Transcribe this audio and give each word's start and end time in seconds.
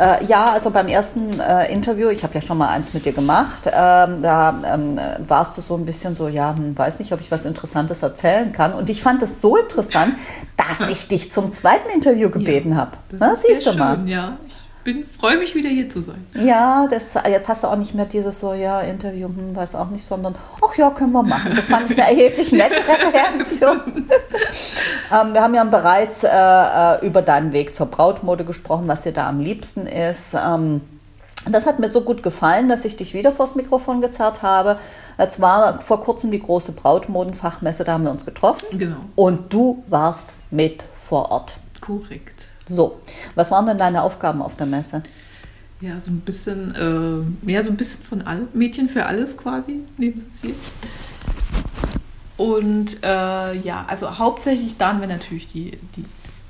Äh, 0.00 0.24
ja, 0.24 0.52
also 0.52 0.70
beim 0.70 0.88
ersten 0.88 1.38
äh, 1.40 1.70
Interview, 1.70 2.08
ich 2.08 2.22
habe 2.22 2.34
ja 2.34 2.40
schon 2.40 2.56
mal 2.56 2.68
eins 2.68 2.94
mit 2.94 3.04
dir 3.04 3.12
gemacht, 3.12 3.66
ähm, 3.66 4.22
da 4.22 4.58
ähm, 4.64 4.98
warst 5.28 5.58
du 5.58 5.60
so 5.60 5.76
ein 5.76 5.84
bisschen 5.84 6.14
so, 6.14 6.26
ja, 6.26 6.54
hm, 6.56 6.76
weiß 6.76 7.00
nicht, 7.00 7.12
ob 7.12 7.20
ich 7.20 7.30
was 7.30 7.44
Interessantes 7.44 8.02
erzählen 8.02 8.50
kann. 8.50 8.72
Und 8.72 8.88
ich 8.88 9.02
fand 9.02 9.22
es 9.22 9.42
so 9.42 9.56
interessant, 9.58 10.14
dass 10.56 10.88
ich 10.88 11.08
dich 11.08 11.30
zum 11.30 11.52
zweiten 11.52 11.90
Interview 11.90 12.30
gebeten 12.30 12.70
Ja, 12.70 12.76
habe. 12.76 12.92
Siehst 13.46 13.66
du 13.66 13.74
mal. 13.74 13.96
schön, 13.96 14.08
ja. 14.08 14.38
Ich 14.82 14.84
bin, 14.84 15.06
freue 15.06 15.36
mich 15.36 15.54
wieder 15.54 15.68
hier 15.68 15.90
zu 15.90 16.00
sein. 16.00 16.26
Ja, 16.34 16.88
das, 16.90 17.14
jetzt 17.28 17.48
hast 17.48 17.64
du 17.64 17.68
auch 17.68 17.76
nicht 17.76 17.94
mehr 17.94 18.06
dieses 18.06 18.40
so, 18.40 18.54
ja, 18.54 18.80
Interview, 18.80 19.28
hm, 19.28 19.54
weiß 19.54 19.74
auch 19.74 19.90
nicht, 19.90 20.02
sondern, 20.02 20.34
ach 20.64 20.74
ja, 20.76 20.88
können 20.88 21.12
wir 21.12 21.22
machen. 21.22 21.52
Das 21.54 21.66
fand 21.66 21.90
ich 21.90 22.00
eine 22.00 22.10
erheblich 22.10 22.50
nettere 22.50 22.80
Reaktion. 23.12 24.08
ähm, 25.12 25.34
wir 25.34 25.42
haben 25.42 25.54
ja 25.54 25.64
bereits 25.64 26.24
äh, 26.24 26.28
äh, 26.30 27.06
über 27.06 27.20
deinen 27.20 27.52
Weg 27.52 27.74
zur 27.74 27.86
Brautmode 27.86 28.46
gesprochen, 28.46 28.88
was 28.88 29.02
dir 29.02 29.12
da 29.12 29.28
am 29.28 29.38
liebsten 29.38 29.86
ist. 29.86 30.34
Ähm, 30.34 30.80
das 31.50 31.66
hat 31.66 31.78
mir 31.78 31.90
so 31.90 32.00
gut 32.00 32.22
gefallen, 32.22 32.70
dass 32.70 32.86
ich 32.86 32.96
dich 32.96 33.12
wieder 33.12 33.32
vors 33.32 33.56
Mikrofon 33.56 34.00
gezerrt 34.00 34.42
habe. 34.42 34.78
Es 35.18 35.42
war 35.42 35.82
vor 35.82 36.02
kurzem 36.02 36.30
die 36.30 36.40
große 36.40 36.72
Brautmodenfachmesse, 36.72 37.84
da 37.84 37.92
haben 37.92 38.04
wir 38.04 38.10
uns 38.10 38.24
getroffen. 38.24 38.78
Genau. 38.78 38.96
Und 39.14 39.52
du 39.52 39.84
warst 39.88 40.36
mit 40.50 40.86
vor 40.96 41.30
Ort. 41.30 41.58
Korrekt. 41.82 42.39
So, 42.76 43.00
was 43.34 43.50
waren 43.50 43.66
denn 43.66 43.78
deine 43.78 44.02
Aufgaben 44.02 44.42
auf 44.42 44.56
der 44.56 44.66
Messe? 44.66 45.02
Ja, 45.80 45.98
so 45.98 46.10
ein 46.10 46.20
bisschen, 46.20 46.74
äh, 46.74 47.50
ja, 47.50 47.62
so 47.64 47.70
ein 47.70 47.76
bisschen 47.76 48.04
von 48.04 48.22
allem. 48.22 48.48
Mädchen 48.52 48.88
für 48.88 49.06
alles 49.06 49.36
quasi, 49.36 49.80
neben 49.96 50.24
hier. 50.42 50.54
Und 52.36 53.02
äh, 53.02 53.54
ja, 53.60 53.84
also 53.88 54.18
hauptsächlich 54.18 54.76
dann, 54.78 55.00
wenn 55.00 55.08
natürlich 55.10 55.46
die, 55.46 55.78
die 55.96 56.04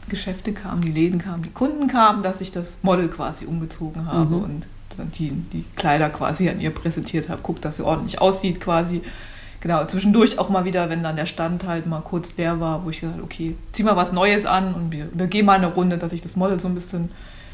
Geschäfte 0.08 0.52
kamen, 0.52 0.82
die 0.82 0.92
Läden 0.92 1.18
kamen, 1.20 1.42
die 1.42 1.50
Kunden 1.50 1.88
kamen, 1.88 2.22
dass 2.22 2.40
ich 2.40 2.52
das 2.52 2.78
Model 2.82 3.08
quasi 3.08 3.44
umgezogen 3.46 4.06
habe 4.06 4.36
Mhm. 4.36 4.42
und 4.42 4.66
dann 4.96 5.10
die, 5.12 5.30
die 5.30 5.64
Kleider 5.76 6.10
quasi 6.10 6.48
an 6.48 6.60
ihr 6.60 6.70
präsentiert 6.70 7.28
habe, 7.28 7.42
guckt, 7.42 7.64
dass 7.64 7.76
sie 7.76 7.82
ordentlich 7.84 8.20
aussieht 8.20 8.60
quasi. 8.60 9.02
Genau, 9.60 9.84
zwischendurch 9.84 10.38
auch 10.38 10.48
mal 10.48 10.64
wieder, 10.64 10.88
wenn 10.88 11.02
dann 11.02 11.16
der 11.16 11.26
Stand 11.26 11.66
halt 11.66 11.86
mal 11.86 12.00
kurz 12.00 12.36
leer 12.36 12.60
war, 12.60 12.84
wo 12.84 12.90
ich 12.90 13.00
gesagt 13.00 13.16
habe, 13.18 13.24
okay, 13.24 13.56
zieh 13.72 13.82
mal 13.82 13.94
was 13.96 14.10
Neues 14.10 14.46
an 14.46 14.74
und 14.74 14.90
wir, 14.90 15.08
wir 15.12 15.26
gehen 15.26 15.44
mal 15.44 15.58
eine 15.58 15.66
Runde, 15.66 15.98
dass 15.98 16.12
ich 16.12 16.22
das 16.22 16.34
Model 16.36 16.58
so 16.58 16.68
ein 16.68 16.74
bisschen 16.74 17.10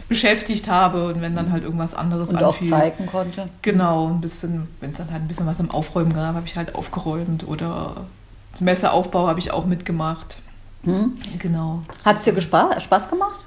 beschäftigt 0.09 0.69
habe 0.69 1.09
und 1.09 1.21
wenn 1.21 1.35
dann 1.35 1.51
halt 1.51 1.65
irgendwas 1.65 1.95
anderes 1.95 2.31
Und 2.31 2.37
auch 2.43 2.55
anfiel. 2.55 2.71
zeigen 2.71 3.07
konnte. 3.07 3.49
Genau, 3.63 4.07
ein 4.09 4.21
bisschen, 4.21 4.69
wenn 4.81 4.93
es 4.93 4.99
dann 4.99 5.11
halt 5.11 5.23
ein 5.23 5.29
bisschen 5.29 5.47
was 5.47 5.59
am 5.59 5.71
Aufräumen 5.71 6.13
gab, 6.13 6.37
habe 6.37 6.47
ich 6.47 6.57
halt 6.57 6.77
aufgeräumt 6.77 7.47
oder 7.49 8.07
Messeaufbau 8.61 9.27
habe 9.27 9.41
ich 9.41 9.51
auch 9.51 9.67
mitgemacht. 9.67 10.39
Hm? 10.85 11.13
Genau. 11.41 11.83
Hat 12.05 12.17
es 12.17 12.25
dir 12.25 12.33
gespa 12.33 12.81
Spaß 12.81 13.11
gemacht? 13.11 13.41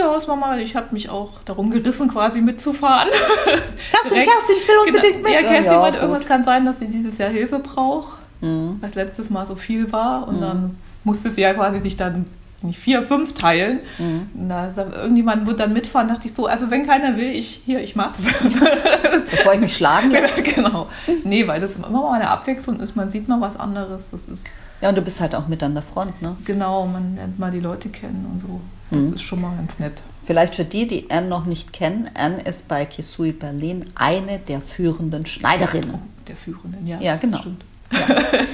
Ja, 0.00 0.16
es 0.16 0.26
war 0.26 0.36
mal, 0.36 0.58
ich 0.60 0.74
habe 0.76 0.86
mich 0.92 1.10
auch 1.10 1.42
darum 1.44 1.70
gerissen, 1.70 2.08
quasi 2.08 2.40
mitzufahren. 2.40 3.08
Kerstin, 3.90 4.22
Kerstin, 4.22 4.56
ich 4.60 4.68
will 4.68 4.76
unbedingt 4.86 5.22
mit. 5.22 5.32
Ja, 5.32 5.40
Kerstin 5.40 5.64
Ja, 5.72 5.78
meinte, 5.80 5.98
irgendwas 5.98 6.26
kann 6.26 6.42
sein, 6.44 6.64
dass 6.64 6.78
sie 6.78 6.86
dieses 6.88 7.18
Jahr 7.18 7.30
Hilfe 7.30 7.58
braucht, 7.58 8.14
Mhm. 8.40 8.78
weil 8.80 8.88
es 8.88 8.94
letztes 8.94 9.28
Mal 9.28 9.44
so 9.44 9.54
viel 9.56 9.92
war 9.92 10.26
und 10.26 10.36
Mhm. 10.36 10.40
dann 10.40 10.76
musste 11.04 11.28
sie 11.30 11.42
ja 11.42 11.52
quasi 11.52 11.80
sich 11.80 11.96
dann 11.98 12.24
nicht 12.62 12.78
vier, 12.78 13.02
fünf 13.02 13.34
teilen. 13.34 13.80
Mhm. 13.98 14.48
Da 14.48 14.66
ist 14.68 14.78
irgendjemand 14.78 15.46
wird 15.46 15.60
dann 15.60 15.72
mitfahren, 15.74 16.08
dachte 16.08 16.28
ich 16.28 16.34
so, 16.34 16.46
also 16.46 16.70
wenn 16.70 16.86
keiner 16.86 17.16
will, 17.16 17.30
ich 17.30 17.60
hier, 17.66 17.80
ich 17.80 17.96
mach's. 17.96 18.18
Bevor 19.30 19.54
ich 19.54 19.60
mich 19.60 19.74
schlagen 19.76 20.10
lasse. 20.12 20.42
genau. 20.42 20.88
Nee, 21.24 21.46
weil 21.46 21.60
das 21.60 21.76
immer 21.76 21.88
mal 21.90 22.12
eine 22.12 22.28
Abwechslung 22.30 22.80
ist, 22.80 22.96
man 22.96 23.08
sieht 23.10 23.28
mal 23.28 23.40
was 23.40 23.58
anderes. 23.58 24.10
Das 24.10 24.28
ist 24.28 24.48
Ja, 24.80 24.88
und 24.88 24.94
du 24.96 25.02
bist 25.02 25.20
halt 25.20 25.34
auch 25.34 25.46
mit 25.46 25.62
an 25.62 25.74
der 25.74 25.82
Front, 25.82 26.20
ne? 26.22 26.36
genau, 26.44 26.86
man 26.86 27.16
lernt 27.16 27.38
mal 27.38 27.50
die 27.50 27.60
Leute 27.60 27.88
kennen 27.90 28.26
und 28.32 28.38
so. 28.38 28.60
Das 28.90 29.04
Mhm. 29.04 29.12
ist 29.14 29.22
schon 29.22 29.40
mal 29.40 29.54
ganz 29.56 29.78
nett. 29.78 30.02
Vielleicht 30.22 30.56
für 30.56 30.64
die, 30.64 30.86
die 30.86 31.10
Anne 31.10 31.28
noch 31.28 31.44
nicht 31.44 31.72
kennen, 31.72 32.10
Anne 32.14 32.40
ist 32.42 32.66
bei 32.66 32.84
Kisui 32.86 33.32
Berlin 33.32 33.84
eine 33.94 34.38
der 34.38 34.60
führenden 34.60 35.24
Schneiderinnen. 35.26 35.98
Der 36.26 36.34
Führenden, 36.36 36.86
ja. 36.86 36.98
Ja, 37.00 37.16
genau. 37.16 37.38
Stimmt. 37.38 37.64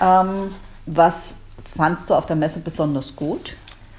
Ähm, 0.00 0.50
was 0.86 1.36
fandst 1.76 2.10
du 2.10 2.14
auf 2.14 2.26
der 2.26 2.34
Messe 2.34 2.58
besonders 2.60 3.14
gut? 3.14 3.56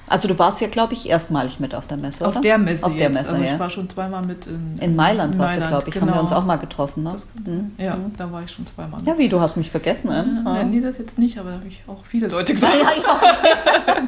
Also 0.07 0.27
du 0.27 0.37
warst 0.37 0.59
ja, 0.61 0.67
glaube 0.67 0.93
ich, 0.93 1.09
erstmalig 1.09 1.59
mit 1.59 1.73
auf 1.73 1.87
der 1.87 1.97
Messe, 1.97 2.25
Auf 2.27 2.33
oder? 2.33 2.41
der 2.41 2.57
Messe 2.57 2.85
Auf 2.85 2.91
der 2.93 3.03
jetzt. 3.03 3.13
Messe, 3.13 3.29
also 3.33 3.43
ja. 3.43 3.53
ich 3.53 3.59
war 3.59 3.69
schon 3.69 3.89
zweimal 3.89 4.23
mit 4.25 4.45
in, 4.47 4.77
In 4.79 4.95
Mailand 4.95 5.37
warst 5.39 5.55
du, 5.55 5.59
Mailand, 5.61 5.69
glaube 5.69 5.89
ich. 5.89 5.95
Haben 5.95 6.07
wir 6.07 6.11
genau. 6.11 6.21
uns 6.23 6.31
auch 6.33 6.45
mal 6.45 6.57
getroffen, 6.57 7.03
ne? 7.03 7.15
Mhm. 7.45 7.71
Ja, 7.77 7.95
Mhm. 7.95 8.11
da 8.17 8.31
war 8.31 8.43
ich 8.43 8.51
schon 8.51 8.67
zweimal 8.67 8.99
mit. 8.99 9.07
Ja, 9.07 9.17
wie, 9.17 9.29
du 9.29 9.39
hast 9.39 9.55
mich 9.57 9.71
vergessen, 9.71 10.09
Anne? 10.09 10.43
Ja, 10.45 10.57
Ja. 10.57 10.63
Nee, 10.63 10.81
das 10.81 10.97
jetzt 10.97 11.17
nicht, 11.17 11.37
aber 11.39 11.51
da 11.51 11.55
habe 11.57 11.67
ich 11.67 11.81
auch 11.87 12.03
viele 12.05 12.27
Leute 12.27 12.53
Ja, 12.53 12.59
getroffen. 12.59 12.87
ja, 13.07 13.93
ja. 13.95 14.07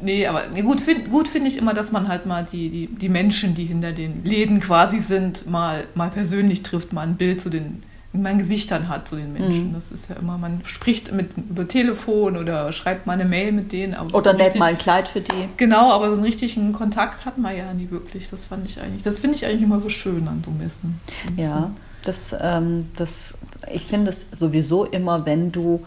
Nee, 0.00 0.26
aber 0.26 0.44
nee, 0.54 0.62
gut, 0.62 0.80
find, 0.80 1.10
gut 1.10 1.28
finde 1.28 1.48
ich 1.48 1.58
immer, 1.58 1.74
dass 1.74 1.92
man 1.92 2.08
halt 2.08 2.24
mal 2.24 2.42
die, 2.50 2.70
die, 2.70 2.86
die 2.86 3.10
Menschen, 3.10 3.54
die 3.54 3.66
hinter 3.66 3.92
den 3.92 4.24
Läden 4.24 4.58
quasi 4.58 5.00
sind, 5.00 5.48
mal, 5.50 5.84
mal 5.94 6.08
persönlich 6.08 6.62
trifft, 6.62 6.94
mal 6.94 7.02
ein 7.02 7.16
Bild 7.16 7.42
zu 7.42 7.50
den 7.50 7.82
mal 8.22 8.30
ein 8.30 8.38
Gesichtern 8.38 8.88
hat 8.88 9.08
zu 9.08 9.16
den 9.16 9.32
Menschen. 9.32 9.68
Mhm. 9.68 9.74
Das 9.74 9.90
ist 9.92 10.08
ja 10.10 10.16
immer, 10.16 10.38
man 10.38 10.60
spricht 10.64 11.12
mit, 11.12 11.30
über 11.36 11.66
Telefon 11.68 12.36
oder 12.36 12.72
schreibt 12.72 13.06
mal 13.06 13.14
eine 13.14 13.24
Mail 13.24 13.52
mit 13.52 13.72
denen. 13.72 13.94
Oder 14.12 14.32
so 14.32 14.36
näht 14.36 14.54
mal 14.56 14.66
ein 14.66 14.78
Kleid 14.78 15.08
für 15.08 15.20
die. 15.20 15.48
Genau, 15.56 15.90
aber 15.90 16.08
so 16.08 16.14
einen 16.16 16.24
richtigen 16.24 16.72
Kontakt 16.72 17.24
hat 17.24 17.38
man 17.38 17.56
ja 17.56 17.72
nie 17.74 17.90
wirklich. 17.90 18.28
Das 18.30 18.44
fand 18.44 18.68
ich 18.68 18.80
eigentlich, 18.80 19.02
das 19.02 19.18
finde 19.18 19.36
ich 19.36 19.46
eigentlich 19.46 19.62
immer 19.62 19.80
so 19.80 19.88
schön 19.88 20.26
an 20.28 20.42
so 20.44 20.50
Messen. 20.50 21.00
So 21.36 21.42
Ja, 21.42 21.70
das, 22.02 22.36
ähm, 22.40 22.88
das, 22.96 23.38
ich 23.72 23.82
finde 23.84 24.10
es 24.10 24.26
sowieso 24.30 24.84
immer, 24.84 25.26
wenn 25.26 25.52
du 25.52 25.84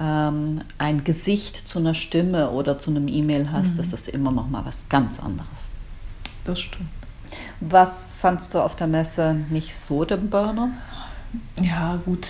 ähm, 0.00 0.60
ein 0.78 1.04
Gesicht 1.04 1.68
zu 1.68 1.78
einer 1.78 1.94
Stimme 1.94 2.50
oder 2.50 2.78
zu 2.78 2.90
einem 2.90 3.08
E-Mail 3.08 3.50
hast, 3.52 3.74
Mhm. 3.74 3.76
das 3.78 3.92
ist 3.92 4.08
immer 4.08 4.32
noch 4.32 4.48
mal 4.48 4.64
was 4.64 4.88
ganz 4.88 5.20
anderes. 5.20 5.70
Das 6.44 6.60
stimmt. 6.60 6.88
Was 7.60 8.08
fandst 8.18 8.54
du 8.54 8.58
auf 8.58 8.74
der 8.74 8.86
Messe 8.88 9.36
nicht 9.50 9.76
so 9.76 10.04
den 10.04 10.30
Burner? 10.30 10.70
Ja, 11.62 11.98
gut. 12.04 12.26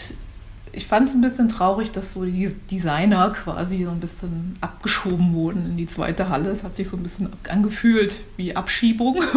Ich 0.73 0.87
fand 0.87 1.09
es 1.09 1.15
ein 1.15 1.21
bisschen 1.21 1.49
traurig, 1.49 1.91
dass 1.91 2.13
so 2.13 2.25
die 2.25 2.49
Designer 2.71 3.31
quasi 3.31 3.85
so 3.85 3.91
ein 3.91 3.99
bisschen 3.99 4.57
abgeschoben 4.61 5.35
wurden 5.35 5.67
in 5.71 5.77
die 5.77 5.89
zweite 5.89 6.29
Halle. 6.29 6.51
Es 6.51 6.63
hat 6.63 6.77
sich 6.77 6.89
so 6.89 6.97
ein 6.97 7.03
bisschen 7.03 7.29
angefühlt 7.49 8.21
wie 8.37 8.55
Abschiebung. 8.57 9.23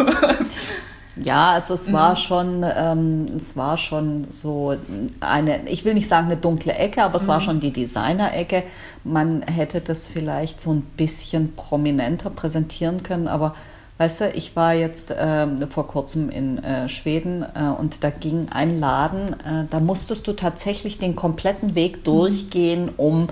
Ja, 1.22 1.52
also 1.52 1.74
es 1.74 1.92
war 1.92 2.10
Mhm. 2.10 2.16
schon, 2.16 2.64
ähm, 2.76 3.26
es 3.36 3.56
war 3.56 3.76
schon 3.76 4.28
so 4.30 4.74
eine, 5.20 5.68
ich 5.68 5.84
will 5.84 5.94
nicht 5.94 6.08
sagen 6.08 6.26
eine 6.26 6.36
dunkle 6.36 6.72
Ecke, 6.74 7.04
aber 7.04 7.18
es 7.18 7.28
war 7.28 7.38
Mhm. 7.38 7.44
schon 7.44 7.60
die 7.60 7.72
Designer-Ecke. 7.72 8.64
Man 9.04 9.42
hätte 9.42 9.80
das 9.80 10.08
vielleicht 10.08 10.60
so 10.60 10.72
ein 10.72 10.80
bisschen 10.96 11.54
prominenter 11.54 12.30
präsentieren 12.30 13.04
können, 13.04 13.28
aber 13.28 13.54
weißt 13.98 14.20
du, 14.22 14.30
ich 14.30 14.56
war 14.56 14.74
jetzt 14.74 15.14
ähm, 15.16 15.56
vor 15.68 15.86
kurzem 15.86 16.28
in 16.28 16.58
äh, 16.58 16.88
Schweden 16.88 17.44
äh, 17.54 17.68
und 17.78 18.02
da 18.02 18.10
ging 18.10 18.48
ein 18.50 18.80
Laden, 18.80 19.34
äh, 19.40 19.66
da 19.70 19.80
musstest 19.80 20.26
du 20.26 20.32
tatsächlich 20.32 20.98
den 20.98 21.14
kompletten 21.14 21.74
Weg 21.74 22.04
durchgehen, 22.04 22.90
um 22.96 23.28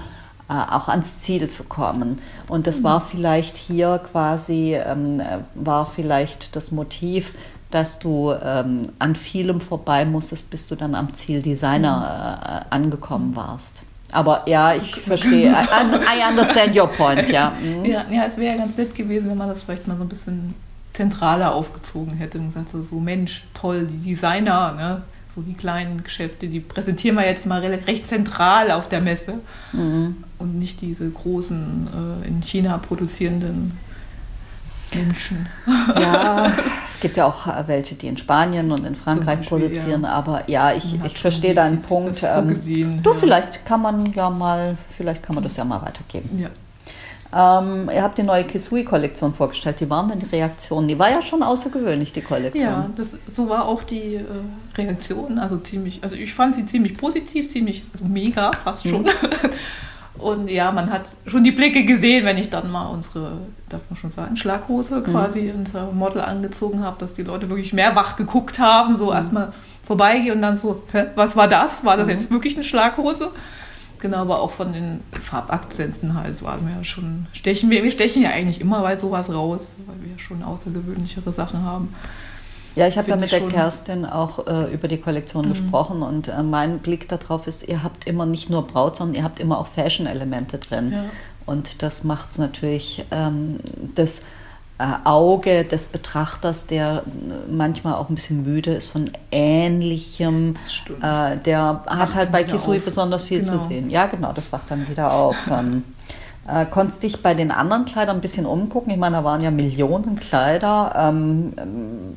äh, 0.49 0.53
auch 0.53 0.89
ans 0.89 1.19
Ziel 1.19 1.49
zu 1.49 1.65
kommen. 1.65 2.21
Und 2.49 2.67
das 2.67 2.83
war 2.83 3.01
vielleicht 3.01 3.57
hier 3.57 3.99
quasi, 3.99 4.75
ähm, 4.75 5.21
äh, 5.21 5.39
war 5.55 5.87
vielleicht 5.87 6.55
das 6.55 6.71
Motiv, 6.71 7.33
dass 7.71 7.99
du 7.99 8.33
ähm, 8.33 8.83
an 8.99 9.17
vielem 9.17 9.61
vorbei 9.61 10.05
musstest, 10.05 10.51
bis 10.51 10.69
du 10.69 10.77
dann 10.77 10.95
am 10.95 11.15
Ziel 11.15 11.43
Designer 11.43 12.65
äh, 12.71 12.75
angekommen 12.75 13.35
warst. 13.35 13.85
Aber 14.13 14.43
ja, 14.47 14.75
ich 14.75 14.95
verstehe. 14.97 15.51
I, 15.53 16.29
understand 16.31 16.77
your 16.79 16.87
point, 16.89 17.29
ja. 17.31 17.53
Mhm. 17.63 17.85
ja, 17.85 18.05
ja, 18.11 18.25
es 18.27 18.37
wäre 18.37 18.57
ja 18.57 18.63
ganz 18.65 18.77
nett 18.77 18.95
gewesen, 18.95 19.29
wenn 19.31 19.39
man 19.39 19.49
das 19.49 19.63
vielleicht 19.63 19.89
mal 19.89 19.97
so 19.97 20.03
ein 20.05 20.09
bisschen 20.09 20.55
zentraler 20.93 21.55
aufgezogen 21.55 22.13
hätte 22.15 22.39
und 22.39 22.47
gesagt 22.49 22.69
so, 22.69 22.83
so 22.83 23.01
Mensch, 23.01 23.45
toll, 23.55 23.87
die 23.87 24.11
Designer, 24.11 24.73
ne? 24.75 25.03
so 25.35 25.41
die 25.41 25.55
kleinen 25.55 26.05
Geschäfte, 26.05 26.47
die 26.47 26.61
präsentieren 26.61 27.17
wir 27.17 27.25
jetzt 27.27 27.47
mal 27.47 27.61
re- 27.65 27.81
recht 27.87 28.07
zentral 28.07 28.71
auf 28.71 28.89
der 28.91 29.01
Messe 29.01 29.35
Mhm. 29.73 30.17
und 30.39 30.59
nicht 30.59 30.83
diese 30.83 31.09
großen 31.09 31.89
äh, 32.23 32.29
in 32.29 32.43
China 32.43 32.77
produzierenden 32.77 33.73
Menschen. 34.95 35.49
Ja, 36.01 36.53
es 36.85 37.01
gibt 37.01 37.17
ja 37.17 37.27
auch 37.27 37.47
äh, 37.47 37.67
welche, 37.67 37.95
die 37.95 38.09
in 38.09 38.17
Spanien 38.17 38.71
und 38.73 38.85
in 38.87 38.95
Frankreich 38.95 39.41
Beispiel, 39.41 39.59
produzieren, 39.61 40.03
ja. 40.03 40.11
aber 40.11 40.49
ja, 40.49 40.73
ich, 40.73 40.99
ich 41.05 41.19
verstehe 41.19 41.55
deinen 41.55 41.81
die- 41.83 41.87
Punkt. 41.87 42.17
so 42.17 42.27
ähm, 42.27 42.49
gesehen, 42.49 43.03
du, 43.03 43.13
ja. 43.13 43.19
vielleicht 43.19 43.65
kann 43.67 43.83
man 43.83 44.13
ja 44.13 44.31
mal, 44.31 44.77
vielleicht 44.97 45.23
kann 45.23 45.35
man 45.35 45.45
das 45.45 45.57
ja 45.57 45.65
mal 45.65 45.83
weitergeben. 45.83 46.39
Ja. 46.39 46.49
Ähm, 47.35 47.89
ihr 47.93 48.03
habt 48.03 48.19
die 48.19 48.23
neue 48.23 48.45
Kisui-Kollektion 48.45 49.33
vorgestellt. 49.33 49.81
Wie 49.81 49.89
waren 49.89 50.09
denn 50.09 50.19
die 50.19 50.27
Reaktionen? 50.27 50.87
Die 50.87 50.99
war 50.99 51.11
ja 51.11 51.23
schon 51.23 51.43
außergewöhnlich, 51.43 52.13
die 52.13 52.21
Kollektion. 52.21 52.63
Ja, 52.63 52.91
das, 52.95 53.17
so 53.33 53.49
war 53.49 53.67
auch 53.67 53.83
die 53.83 54.17
äh, 54.17 54.25
Reaktion. 54.77 55.39
Also 55.39 55.57
ziemlich, 55.57 56.03
also 56.03 56.15
ich 56.17 56.35
fand 56.35 56.57
sie 56.57 56.67
ziemlich 56.67 56.97
positiv, 56.97 57.49
ziemlich 57.49 57.85
also 57.95 58.05
mega, 58.05 58.51
fast 58.65 58.87
schon. 58.87 59.03
Mhm. 59.05 59.09
Und 60.19 60.49
ja, 60.49 60.71
man 60.73 60.91
hat 60.91 61.09
schon 61.27 61.43
die 61.43 61.53
Blicke 61.53 61.85
gesehen, 61.85 62.25
wenn 62.25 62.37
ich 62.37 62.51
dann 62.51 62.71
mal 62.71 62.87
unsere, 62.87 63.39
darf 63.69 63.81
man 63.89 63.97
schon 63.97 64.11
sagen, 64.11 64.37
Schlaghose 64.37 64.97
mhm. 64.97 65.05
quasi 65.05 65.43
mhm. 65.43 65.61
unser 65.61 65.91
Model 65.93 66.21
angezogen 66.21 66.83
habe, 66.83 66.99
dass 66.99 67.15
die 67.15 67.23
Leute 67.23 67.49
wirklich 67.49 67.73
mehr 67.73 67.97
wach 67.97 68.17
geguckt 68.17 68.59
haben, 68.59 68.97
so 68.97 69.07
mhm. 69.07 69.13
erstmal 69.13 69.53
vorbeigehen 69.83 70.37
und 70.37 70.43
dann 70.43 70.57
so, 70.57 70.83
hä, 70.93 71.07
was 71.15 71.35
war 71.35 71.49
das? 71.49 71.85
War 71.85 71.97
das 71.97 72.07
mhm. 72.07 72.13
jetzt 72.13 72.31
wirklich 72.31 72.55
eine 72.55 72.65
Schlaghose? 72.65 73.31
Genau, 74.01 74.19
aber 74.19 74.41
auch 74.41 74.51
von 74.51 74.73
den 74.73 75.01
Farbakzenten 75.13 76.15
halt 76.15 76.43
waren 76.43 76.67
wir 76.67 76.77
ja 76.77 76.85
schon, 76.85 77.27
stechen 77.33 77.71
wir, 77.71 77.85
wir 77.85 77.93
stechen 77.93 78.23
ja 78.23 78.31
eigentlich 78.31 78.61
immer 78.61 78.81
bei 78.81 78.97
sowas 78.97 79.33
raus, 79.33 79.77
weil 79.87 79.97
wir 80.09 80.19
schon 80.19 80.43
außergewöhnlichere 80.43 81.33
Sachen 81.33 81.65
haben. 81.65 81.95
Ja, 82.75 82.89
ich 82.89 82.97
habe 82.97 83.11
ja 83.11 83.17
mit 83.17 83.31
der 83.33 83.41
Kerstin 83.49 84.07
auch 84.07 84.47
äh, 84.47 84.73
über 84.73 84.89
die 84.89 84.99
Kollektion 84.99 85.47
mhm. 85.47 85.51
gesprochen 85.51 86.03
und 86.03 86.29
äh, 86.29 86.43
mein 86.43 86.79
Blick 86.79 87.09
darauf 87.09 87.47
ist, 87.47 87.69
ihr 87.69 87.83
habt 87.83 88.07
immer 88.07 88.27
nicht 88.27 88.49
nur 88.49 88.67
Braut, 88.67 88.97
sondern 88.97 89.17
ihr 89.17 89.25
habt 89.25 89.41
immer 89.41 89.59
auch 89.59 89.67
Fashion-Elemente 89.67 90.59
drin. 90.59 90.93
Ja. 90.93 91.05
Und 91.45 91.83
das 91.83 92.05
macht 92.05 92.31
es 92.31 92.39
natürlich, 92.39 93.05
ähm, 93.11 93.59
das 93.95 94.21
äh, 94.79 94.85
Auge 95.05 95.65
des 95.65 95.87
Betrachters, 95.87 96.67
der 96.67 97.03
manchmal 97.49 97.95
auch 97.95 98.09
ein 98.09 98.15
bisschen 98.15 98.43
müde 98.43 98.73
ist 98.73 98.89
von 98.89 99.11
Ähnlichem, 99.31 100.55
äh, 101.03 101.37
der 101.37 101.83
hat 101.87 101.87
wacht 101.87 102.15
halt 102.15 102.33
bei 102.33 102.45
Kisui 102.45 102.79
auf. 102.79 102.85
besonders 102.85 103.25
viel 103.25 103.41
genau. 103.41 103.59
zu 103.59 103.69
sehen. 103.69 103.91
Ja, 103.91 104.07
genau, 104.07 104.33
das 104.33 104.51
wacht 104.53 104.71
dann 104.71 104.89
wieder 104.89 105.13
auf. 105.13 105.37
Ähm, 105.53 105.85
äh, 106.49 106.67
konntest 106.67 107.03
dich 107.05 107.23
bei 107.23 107.35
den 107.35 107.53
anderen 107.53 107.85
Kleidern 107.85 108.17
ein 108.17 108.21
bisschen 108.21 108.47
umgucken? 108.47 108.91
Ich 108.91 108.97
meine, 108.97 109.17
da 109.17 109.25
waren 109.25 109.43
ja 109.43 109.51
Millionen 109.51 110.17
Kleider. 110.17 110.93
Ähm, 110.97 111.53
ähm 111.57 112.17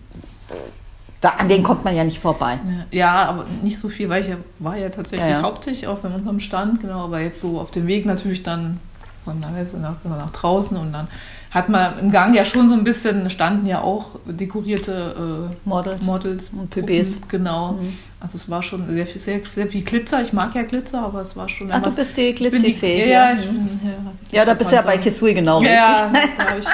da, 1.22 1.30
an 1.30 1.50
denen 1.50 1.64
kommt 1.64 1.84
man 1.84 1.96
ja 1.96 2.04
nicht 2.04 2.20
vorbei. 2.20 2.60
Ja, 2.92 3.26
aber 3.26 3.46
nicht 3.64 3.80
so 3.80 3.90
viel, 3.90 4.10
weil 4.10 4.22
ich 4.22 4.28
ja, 4.28 4.38
war 4.60 4.78
ja 4.78 4.90
tatsächlich 4.90 5.30
ja, 5.30 5.38
ja. 5.38 5.42
hauptsächlich 5.42 5.88
auf 5.88 6.04
unserem 6.04 6.40
Stand, 6.40 6.82
genau, 6.82 7.06
aber 7.06 7.20
jetzt 7.20 7.42
so 7.42 7.60
auf 7.60 7.72
dem 7.72 7.88
Weg 7.88 8.06
natürlich 8.06 8.44
dann 8.44 8.80
von 9.24 9.40
nach, 9.40 9.50
nach, 9.50 9.96
nach 10.04 10.30
draußen 10.32 10.78
und 10.78 10.94
dann 10.94 11.08
hat 11.50 11.70
man 11.70 11.98
im 12.00 12.12
Gang 12.12 12.36
ja 12.36 12.44
schon 12.44 12.68
so 12.68 12.76
ein 12.76 12.84
bisschen, 12.84 13.30
standen 13.30 13.66
ja 13.66 13.80
auch 13.80 14.20
dekorierte 14.26 15.50
äh, 15.54 15.68
Models. 15.68 16.02
Models 16.04 16.50
und 16.50 16.70
Pupis. 16.70 17.22
Genau. 17.30 17.74
Mhm. 17.74 17.98
Also 18.20 18.38
es 18.38 18.50
war 18.50 18.62
schon 18.62 18.86
sehr 18.92 19.08
viel, 19.08 19.22
sehr, 19.22 19.40
sehr 19.54 19.68
viel 19.68 19.82
Glitzer. 19.82 20.22
Ich 20.22 20.34
mag 20.34 20.54
ja 20.54 20.64
Glitzer, 20.64 21.00
aber 21.00 21.22
es 21.22 21.38
war 21.38 21.48
schon. 21.48 21.72
Ach, 21.72 21.82
du 21.82 21.96
bist 21.96 22.18
die 22.18 22.36
Glitzerfee. 22.36 23.10
Ja, 23.10 23.30
ja, 23.30 23.36
ich 23.36 23.46
bin, 23.46 23.80
ja, 23.84 24.40
ja, 24.40 24.46
da 24.46 24.54
bist 24.54 24.72
du 24.72 24.76
ja 24.76 24.82
bei 24.82 24.98
Kisui 24.98 25.34
genau 25.34 25.62
ja, 25.62 26.12
richtig. 26.12 26.66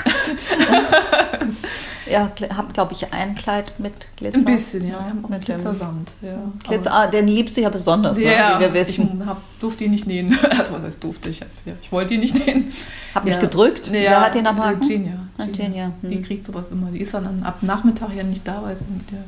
Ja, 0.59 1.39
Ja, 2.11 2.29
habe, 2.55 2.73
glaube 2.73 2.93
ich, 2.93 3.11
ein 3.13 3.35
Kleid 3.35 3.79
mit 3.79 3.93
Glitzer. 4.17 4.39
Ein 4.39 4.45
bisschen, 4.45 4.87
ja. 4.87 4.99
Haben 4.99 5.25
auch 5.25 5.29
mit 5.29 5.45
Glitzersamt. 5.45 6.13
Ja. 6.21 6.37
Glitzer, 6.67 6.93
ah, 6.93 7.07
den 7.07 7.27
liebst 7.27 7.57
du 7.57 7.61
ja 7.61 7.69
besonders, 7.69 8.17
ne, 8.17 8.25
ja, 8.25 8.49
ne, 8.49 8.55
wie 8.55 8.73
wir 8.73 8.73
wissen. 8.73 9.19
Ich 9.21 9.27
hab, 9.27 9.37
durfte 9.59 9.83
ihn 9.85 9.91
nicht 9.91 10.07
nähen. 10.07 10.37
Also, 10.51 10.73
was 10.73 10.83
heißt 10.83 11.03
durfte 11.03 11.29
ich? 11.29 11.39
Ja, 11.39 11.73
ich 11.81 11.91
wollte 11.91 12.13
ihn 12.13 12.19
nicht 12.19 12.45
nähen. 12.45 12.71
Hab 13.15 13.25
mich 13.25 13.39
gedrückt? 13.39 13.87
Ja, 13.87 13.93
Wer 13.93 14.21
hat 14.21 14.35
ihn 14.35 14.45
am 14.45 14.63
Haken? 14.63 14.87
Genia. 14.87 15.19
Genia. 15.53 15.91
Hm. 16.01 16.09
Die 16.09 16.21
kriegt 16.21 16.43
sowas 16.43 16.69
immer. 16.69 16.91
Die 16.91 16.99
ist 16.99 17.13
dann 17.13 17.43
ab 17.43 17.57
Nachmittag 17.61 18.13
ja 18.15 18.23
nicht 18.23 18.47
da, 18.47 18.61
weil 18.63 18.75
sie 18.75 18.85
mit 18.85 19.09
der 19.11 19.23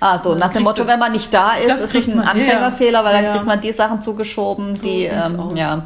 Ah, 0.00 0.16
so 0.16 0.36
nach 0.36 0.50
dem 0.50 0.62
Motto, 0.62 0.86
wenn 0.86 0.98
man 0.98 1.10
nicht 1.10 1.34
da 1.34 1.54
ist, 1.54 1.80
ist 1.80 1.94
es 1.94 2.08
ein 2.08 2.20
Anfängerfehler, 2.20 3.04
weil 3.04 3.20
dann 3.20 3.32
kriegt 3.32 3.46
man 3.46 3.60
die 3.60 3.72
Sachen 3.72 4.00
zugeschoben, 4.00 4.76
so 4.76 4.84
die, 4.86 5.04
ähm, 5.04 5.56
ja, 5.56 5.82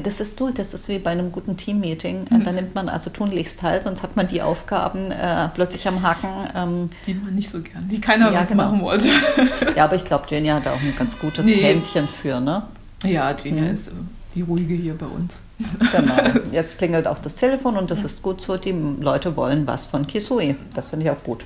das 0.00 0.20
ist 0.20 0.38
du, 0.38 0.50
das 0.50 0.74
ist 0.74 0.88
wie 0.88 0.98
bei 0.98 1.10
einem 1.10 1.32
guten 1.32 1.56
Teammeeting. 1.56 2.26
Mhm. 2.30 2.44
Da 2.44 2.52
nimmt 2.52 2.74
man 2.74 2.88
also 2.88 3.10
tunlichst 3.10 3.60
teil, 3.60 3.82
sonst 3.82 4.02
hat 4.02 4.16
man 4.16 4.28
die 4.28 4.42
Aufgaben 4.42 5.10
äh, 5.10 5.48
plötzlich 5.54 5.86
am 5.88 6.02
Haken. 6.02 6.48
Ähm, 6.54 6.90
die 7.06 7.14
man 7.14 7.34
nicht 7.34 7.50
so 7.50 7.60
gern, 7.60 7.88
die 7.88 8.00
keiner 8.00 8.32
ja, 8.32 8.40
was 8.40 8.48
genau. 8.48 8.64
machen 8.64 8.82
wollte. 8.82 9.08
ja, 9.76 9.84
aber 9.84 9.96
ich 9.96 10.04
glaube, 10.04 10.26
Jenny 10.28 10.48
hat 10.48 10.66
auch 10.66 10.80
ein 10.80 10.94
ganz 10.96 11.18
gutes 11.18 11.44
nee. 11.44 11.62
Händchen 11.62 12.08
für, 12.08 12.40
ne? 12.40 12.62
Ja, 13.04 13.34
Jenny 13.36 13.60
mhm. 13.60 13.70
ist 13.70 13.88
äh, 13.88 13.92
die 14.34 14.42
ruhige 14.42 14.74
hier 14.74 14.96
bei 14.96 15.06
uns. 15.06 15.40
Genau. 15.58 16.14
Jetzt 16.52 16.78
klingelt 16.78 17.06
auch 17.06 17.18
das 17.18 17.36
Telefon 17.36 17.76
und 17.76 17.90
das 17.90 18.00
ja. 18.00 18.06
ist 18.06 18.22
gut 18.22 18.40
so. 18.40 18.56
Die 18.56 18.72
Leute 18.72 19.36
wollen 19.36 19.66
was 19.66 19.86
von 19.86 20.06
Kisui. 20.06 20.56
Das 20.74 20.90
finde 20.90 21.06
ich 21.06 21.10
auch 21.10 21.22
gut. 21.22 21.44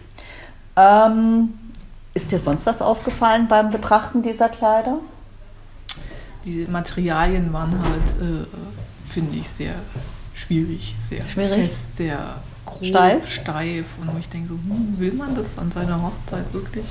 Ähm, 0.77 1.55
ist 2.15 2.33
dir 2.33 2.39
sonst 2.39 2.67
was 2.67 2.83
aufgefallen 2.83 3.49
beim 3.49 3.71
Betrachten 3.71 4.23
dieser 4.23 4.49
Kleider? 4.49 5.01
Diese 6.47 6.71
Materialien 6.71 7.53
waren 7.53 7.73
halt, 7.83 8.23
äh, 8.23 8.47
finde 9.09 9.39
ich, 9.39 9.49
sehr 9.49 9.75
schwierig, 10.35 10.95
sehr 10.99 11.27
schwierig. 11.27 11.65
fest, 11.65 11.97
sehr 11.97 12.41
grob, 12.65 12.85
steif, 12.85 13.31
steif. 13.31 13.87
und 14.01 14.15
wo 14.15 14.19
ich 14.19 14.29
denke 14.29 14.49
so, 14.49 14.55
hm, 14.55 14.95
will 14.99 15.13
man 15.13 15.35
das 15.35 15.59
an 15.59 15.71
seiner 15.71 16.01
Hochzeit 16.01 16.53
wirklich? 16.53 16.87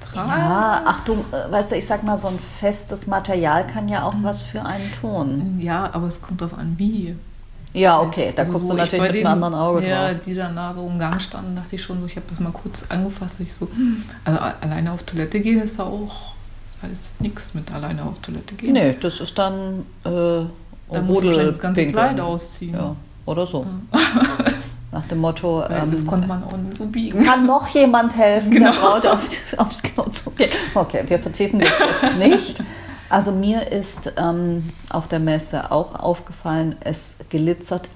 Tragen? 0.00 0.28
Ja, 0.28 0.82
ach 0.84 1.04
du, 1.04 1.24
äh, 1.32 1.50
weißt 1.50 1.72
du, 1.72 1.76
ich 1.76 1.86
sag 1.86 2.02
mal, 2.04 2.16
so 2.16 2.28
ein 2.28 2.38
festes 2.38 3.06
Material 3.06 3.66
kann 3.66 3.88
ja 3.88 4.04
auch 4.04 4.14
mhm. 4.14 4.24
was 4.24 4.42
für 4.42 4.64
einen 4.64 4.90
tun. 5.00 5.58
Ja, 5.60 5.90
aber 5.92 6.06
es 6.06 6.22
kommt 6.22 6.40
darauf 6.40 6.56
an, 6.56 6.74
wie. 6.78 7.16
Ja, 7.74 8.00
okay, 8.00 8.32
da 8.36 8.42
also 8.42 8.52
guckst 8.52 8.68
so 8.68 8.74
du 8.74 8.78
natürlich 8.78 9.12
mit 9.12 9.16
einem 9.16 9.26
anderen 9.26 9.54
Auge 9.54 9.88
ja, 9.88 10.12
drauf. 10.12 10.20
die 10.26 10.34
dann 10.34 10.54
da 10.54 10.74
so 10.74 10.86
im 10.86 10.98
Gang 10.98 11.20
standen, 11.20 11.56
dachte 11.56 11.74
ich 11.74 11.82
schon 11.82 12.00
so, 12.00 12.06
ich 12.06 12.16
habe 12.16 12.26
das 12.28 12.38
mal 12.38 12.52
kurz 12.52 12.84
angefasst, 12.90 13.40
ich 13.40 13.54
so, 13.54 13.66
hm, 13.66 14.02
also 14.24 14.38
alleine 14.38 14.92
auf 14.92 15.02
Toilette 15.04 15.40
gehen 15.40 15.62
ist 15.62 15.78
da 15.78 15.84
auch 15.84 16.31
heißt 16.82 17.20
nichts 17.20 17.54
mit 17.54 17.72
alleine 17.72 18.04
auf 18.04 18.18
Toilette 18.20 18.54
gehen. 18.54 18.72
Nee, 18.72 18.96
das 19.00 19.20
ist 19.20 19.38
dann 19.38 19.84
äh, 20.04 20.44
da 20.92 21.02
muss 21.02 21.22
ich 21.22 21.36
das 21.36 21.58
ganze 21.58 21.86
Kleid 21.88 22.20
ausziehen. 22.20 22.74
Ja, 22.74 22.96
oder 23.24 23.46
so. 23.46 23.66
Ja. 23.92 24.00
Nach 24.92 25.06
dem 25.06 25.18
Motto, 25.18 25.64
ähm, 25.70 25.90
das 25.90 26.06
konnte 26.06 26.28
man 26.28 26.44
auch 26.44 26.56
nicht 26.56 26.76
so 26.76 26.84
biegen. 26.84 27.24
Kann 27.24 27.46
noch 27.46 27.66
jemand 27.68 28.14
helfen, 28.14 28.50
genau. 28.50 28.72
der 28.72 28.78
Braut 28.78 29.06
auf, 29.06 29.20
aufs 29.56 29.80
Klo 29.80 30.04
zu 30.10 30.30
gehen? 30.32 30.50
Okay, 30.74 31.02
wir 31.06 31.18
vertiefen 31.18 31.60
das 31.60 31.78
jetzt 31.78 32.18
nicht. 32.18 32.62
Also 33.08 33.32
mir 33.32 33.72
ist 33.72 34.12
ähm, 34.18 34.70
auf 34.90 35.08
der 35.08 35.18
Messe 35.18 35.70
auch 35.70 35.94
aufgefallen, 35.94 36.76
es 36.80 37.16
glitzert 37.30 37.88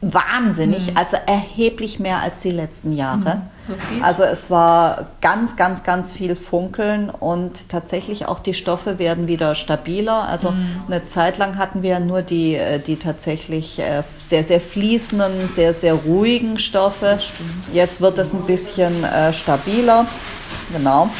wahnsinnig, 0.00 0.92
mhm. 0.92 0.96
also 0.96 1.16
erheblich 1.26 1.98
mehr 1.98 2.20
als 2.20 2.42
die 2.42 2.52
letzten 2.52 2.92
Jahre. 2.92 3.36
Mhm. 3.36 3.42
Also 4.02 4.22
es 4.22 4.50
war 4.50 5.06
ganz, 5.20 5.56
ganz, 5.56 5.82
ganz 5.82 6.12
viel 6.12 6.34
Funkeln 6.36 7.10
und 7.10 7.68
tatsächlich 7.68 8.26
auch 8.26 8.40
die 8.40 8.54
Stoffe 8.54 8.98
werden 8.98 9.28
wieder 9.28 9.54
stabiler. 9.54 10.28
Also 10.28 10.52
mhm. 10.52 10.82
eine 10.86 11.06
Zeit 11.06 11.38
lang 11.38 11.58
hatten 11.58 11.82
wir 11.82 12.00
nur 12.00 12.22
die, 12.22 12.54
äh, 12.54 12.78
die 12.78 12.96
tatsächlich 12.96 13.78
äh, 13.78 14.02
sehr, 14.18 14.44
sehr 14.44 14.60
fließenden, 14.60 15.48
sehr, 15.48 15.72
sehr 15.72 15.94
ruhigen 15.94 16.58
Stoffe. 16.58 17.18
Jetzt 17.72 18.00
wird 18.00 18.18
es 18.18 18.32
ein 18.32 18.42
bisschen 18.42 19.04
äh, 19.04 19.32
stabiler. 19.32 20.06
Genau. 20.72 21.10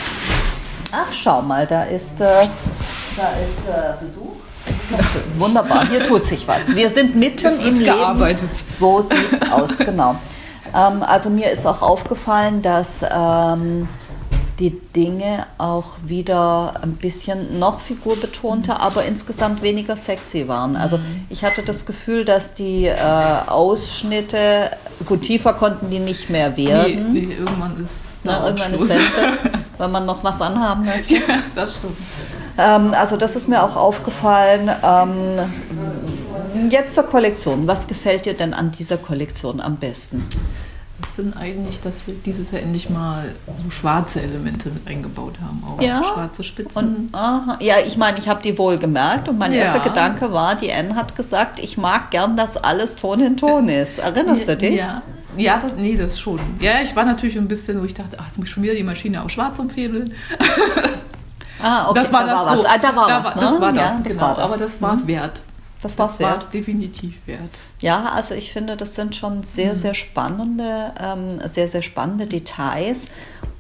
Ach, 0.93 1.13
schau 1.13 1.43
mal, 1.43 1.67
da 1.67 1.85
ist, 1.85 2.21
da 2.21 2.43
ist 2.43 4.01
Besuch. 4.01 4.31
Wunderbar, 5.39 5.89
hier 5.89 6.05
tut 6.05 6.25
sich 6.25 6.47
was. 6.47 6.75
Wir 6.75 6.91
sind 6.91 7.15
mitten 7.17 7.61
im 7.61 7.79
Leben. 7.79 8.39
So 8.67 9.03
sieht 9.03 9.41
es 9.41 9.51
aus, 9.53 9.79
genau. 9.79 10.17
Ähm, 10.75 11.03
also 11.03 11.31
mir 11.31 11.51
ist 11.51 11.67
auch 11.67 11.83
aufgefallen, 11.83 12.63
dass 12.63 13.05
ähm, 13.11 13.89
die 14.61 14.79
Dinge 14.95 15.47
auch 15.57 15.95
wieder 16.05 16.75
ein 16.83 16.93
bisschen 16.93 17.59
noch 17.59 17.81
figurbetonter, 17.81 18.81
aber 18.81 19.05
insgesamt 19.07 19.63
weniger 19.63 19.97
sexy 19.97 20.47
waren. 20.49 20.77
Also 20.77 20.99
mhm. 20.99 21.27
ich 21.31 21.45
hatte 21.45 21.63
das 21.63 21.87
Gefühl, 21.87 22.25
dass 22.25 22.55
die 22.55 22.85
äh, 22.85 22.97
Ausschnitte, 23.47 24.71
gut 25.07 25.23
tiefer 25.23 25.55
konnten 25.55 25.91
die 25.91 25.99
nicht 25.99 26.29
mehr 26.29 26.57
werden. 26.57 27.13
Nee, 27.13 27.21
nee, 27.21 27.35
irgendwann 27.35 27.83
ist 27.83 28.05
Na, 28.23 28.47
irgendwann 28.47 28.75
ist 28.75 28.87
Sense, 28.87 29.33
wenn 29.79 29.91
man 29.91 30.05
noch 30.05 30.23
was 30.23 30.43
anhaben 30.43 30.85
möchte. 30.85 31.15
Ja, 31.15 31.23
das 31.55 31.77
stimmt. 31.77 31.97
Ähm, 32.59 32.93
also 32.93 33.17
das 33.17 33.37
ist 33.37 33.49
mir 33.49 33.63
auch 33.63 33.77
aufgefallen. 33.77 34.71
Ähm, 34.83 35.53
jetzt 36.69 36.95
zur 36.95 37.05
Kollektion. 37.05 37.67
Was 37.67 37.87
gefällt 37.87 38.27
dir 38.27 38.35
denn 38.35 38.53
an 38.53 38.71
dieser 38.73 38.99
Kollektion 38.99 39.61
am 39.61 39.77
besten? 39.77 40.27
Das 41.01 41.17
sind 41.17 41.35
eigentlich, 41.35 41.81
dass 41.81 42.07
wir 42.07 42.15
dieses 42.15 42.51
Jahr 42.51 42.61
endlich 42.61 42.91
mal 42.91 43.35
so 43.63 43.71
schwarze 43.71 44.21
Elemente 44.21 44.69
mit 44.69 44.87
eingebaut 44.87 45.41
haben. 45.41 45.65
Auch 45.67 45.81
ja. 45.81 46.05
schwarze 46.05 46.45
Spitzen. 46.45 47.11
Und, 47.13 47.63
ja, 47.63 47.77
ich 47.87 47.97
meine, 47.97 48.19
ich 48.19 48.29
habe 48.29 48.43
die 48.43 48.59
wohl 48.59 48.77
gemerkt 48.77 49.29
und 49.29 49.39
mein 49.39 49.55
ja. 49.55 49.61
erster 49.61 49.81
Gedanke 49.81 50.33
war, 50.33 50.57
die 50.57 50.69
N 50.69 50.97
hat 50.97 51.17
gesagt, 51.17 51.59
ich 51.59 51.79
mag 51.79 52.11
gern, 52.11 52.37
dass 52.37 52.59
alles 52.59 52.97
Ton 52.97 53.21
in 53.21 53.39
Ton 53.39 53.71
ist. 53.71 53.99
Erinnerst 53.99 54.47
du 54.47 54.57
dich? 54.57 54.75
Ja. 54.75 55.03
Ja, 55.37 55.59
das, 55.59 55.77
nee, 55.77 55.97
das 55.97 56.19
schon. 56.19 56.41
Ja, 56.59 56.83
ich 56.83 56.95
war 56.97 57.05
natürlich 57.05 57.39
ein 57.39 57.47
bisschen, 57.47 57.81
wo 57.81 57.85
ich 57.85 57.95
dachte, 57.95 58.19
ach, 58.21 58.27
jetzt 58.27 58.37
muss 58.37 58.49
ich 58.49 58.53
schon 58.53 58.65
wieder 58.65 58.75
die 58.75 58.83
Maschine 58.83 59.23
auch 59.23 59.31
schwarz 59.31 59.59
umfädeln. 59.59 60.13
Ah, 61.63 61.89
okay, 61.89 62.01
das 62.01 62.13
war 62.13 62.25
da 62.25 62.27
das 62.27 62.47
war 62.47 62.57
so. 62.57 62.65
was. 62.65 62.71
Ah, 62.71 62.79
da 62.79 62.97
war 62.97 63.09
da 63.09 63.25
was, 63.25 63.35
ne? 63.35 63.41
Das 63.43 63.61
war 63.61 63.73
das, 63.73 63.83
ja, 63.83 64.01
genau. 64.03 64.21
War 64.23 64.35
das. 64.35 64.45
Aber 64.45 64.57
das 64.57 64.83
war 64.83 64.95
es 64.95 65.03
mhm. 65.03 65.09
wert. 65.09 65.43
Das 65.83 65.99
war 65.99 66.11
es 66.11 66.19
wert. 66.19 66.53
definitiv 66.53 67.15
wert. 67.27 67.51
Ja, 67.81 68.13
also 68.13 68.35
ich 68.35 68.53
finde, 68.53 68.77
das 68.77 68.95
sind 68.95 69.17
schon 69.17 69.43
sehr, 69.43 69.75
mhm. 69.75 69.79
sehr 69.79 69.95
spannende, 69.95 70.93
ähm, 71.01 71.41
sehr, 71.47 71.69
sehr 71.69 71.83
spannende 71.83 72.27
Details. 72.27 73.07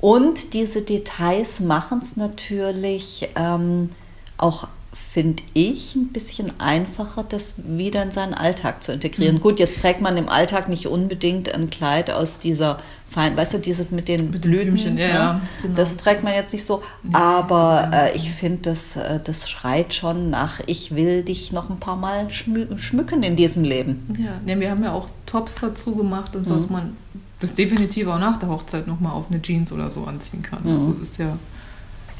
Und 0.00 0.52
diese 0.52 0.82
Details 0.82 1.60
machen 1.60 2.00
es 2.02 2.16
natürlich 2.16 3.30
ähm, 3.36 3.90
auch 4.36 4.68
finde 5.12 5.42
ich, 5.54 5.94
ein 5.94 6.08
bisschen 6.08 6.60
einfacher, 6.60 7.24
das 7.28 7.54
wieder 7.58 8.02
in 8.02 8.12
seinen 8.12 8.34
Alltag 8.34 8.82
zu 8.82 8.92
integrieren. 8.92 9.36
Mhm. 9.36 9.40
Gut, 9.40 9.58
jetzt 9.58 9.80
trägt 9.80 10.00
man 10.00 10.16
im 10.16 10.28
Alltag 10.28 10.68
nicht 10.68 10.86
unbedingt 10.86 11.52
ein 11.52 11.70
Kleid 11.70 12.10
aus 12.10 12.38
dieser 12.38 12.78
fein, 13.10 13.36
weißt 13.36 13.54
du, 13.54 13.58
dieses 13.58 13.90
mit 13.90 14.08
den 14.08 14.30
mit 14.30 14.42
Blüten, 14.42 14.70
Blümchen, 14.70 14.96
ja, 14.96 15.34
ne? 15.34 15.40
genau. 15.62 15.74
das 15.74 15.96
trägt 15.96 16.22
man 16.22 16.32
jetzt 16.34 16.52
nicht 16.52 16.64
so, 16.64 16.82
aber 17.12 17.90
äh, 17.92 18.16
ich 18.16 18.30
finde, 18.30 18.70
das, 18.70 18.96
äh, 18.96 19.18
das 19.22 19.50
schreit 19.50 19.92
schon 19.94 20.30
nach, 20.30 20.60
ich 20.66 20.94
will 20.94 21.22
dich 21.22 21.52
noch 21.52 21.70
ein 21.70 21.80
paar 21.80 21.96
Mal 21.96 22.30
schmü 22.30 22.76
schmücken 22.76 23.22
in 23.22 23.36
diesem 23.36 23.64
Leben. 23.64 24.16
Ja, 24.18 24.40
ja, 24.46 24.60
wir 24.60 24.70
haben 24.70 24.84
ja 24.84 24.92
auch 24.92 25.08
Tops 25.26 25.56
dazu 25.60 25.96
gemacht 25.96 26.36
und 26.36 26.44
so, 26.44 26.50
mhm. 26.50 26.54
dass 26.54 26.70
man 26.70 26.96
das 27.40 27.54
definitiv 27.54 28.06
auch 28.06 28.18
nach 28.18 28.38
der 28.38 28.48
Hochzeit 28.48 28.86
nochmal 28.86 29.12
auf 29.12 29.30
eine 29.30 29.40
Jeans 29.42 29.72
oder 29.72 29.90
so 29.90 30.04
anziehen 30.04 30.42
kann. 30.42 30.62
Mhm. 30.62 30.70
Also 30.70 30.96
ist 31.02 31.18
ja 31.18 31.36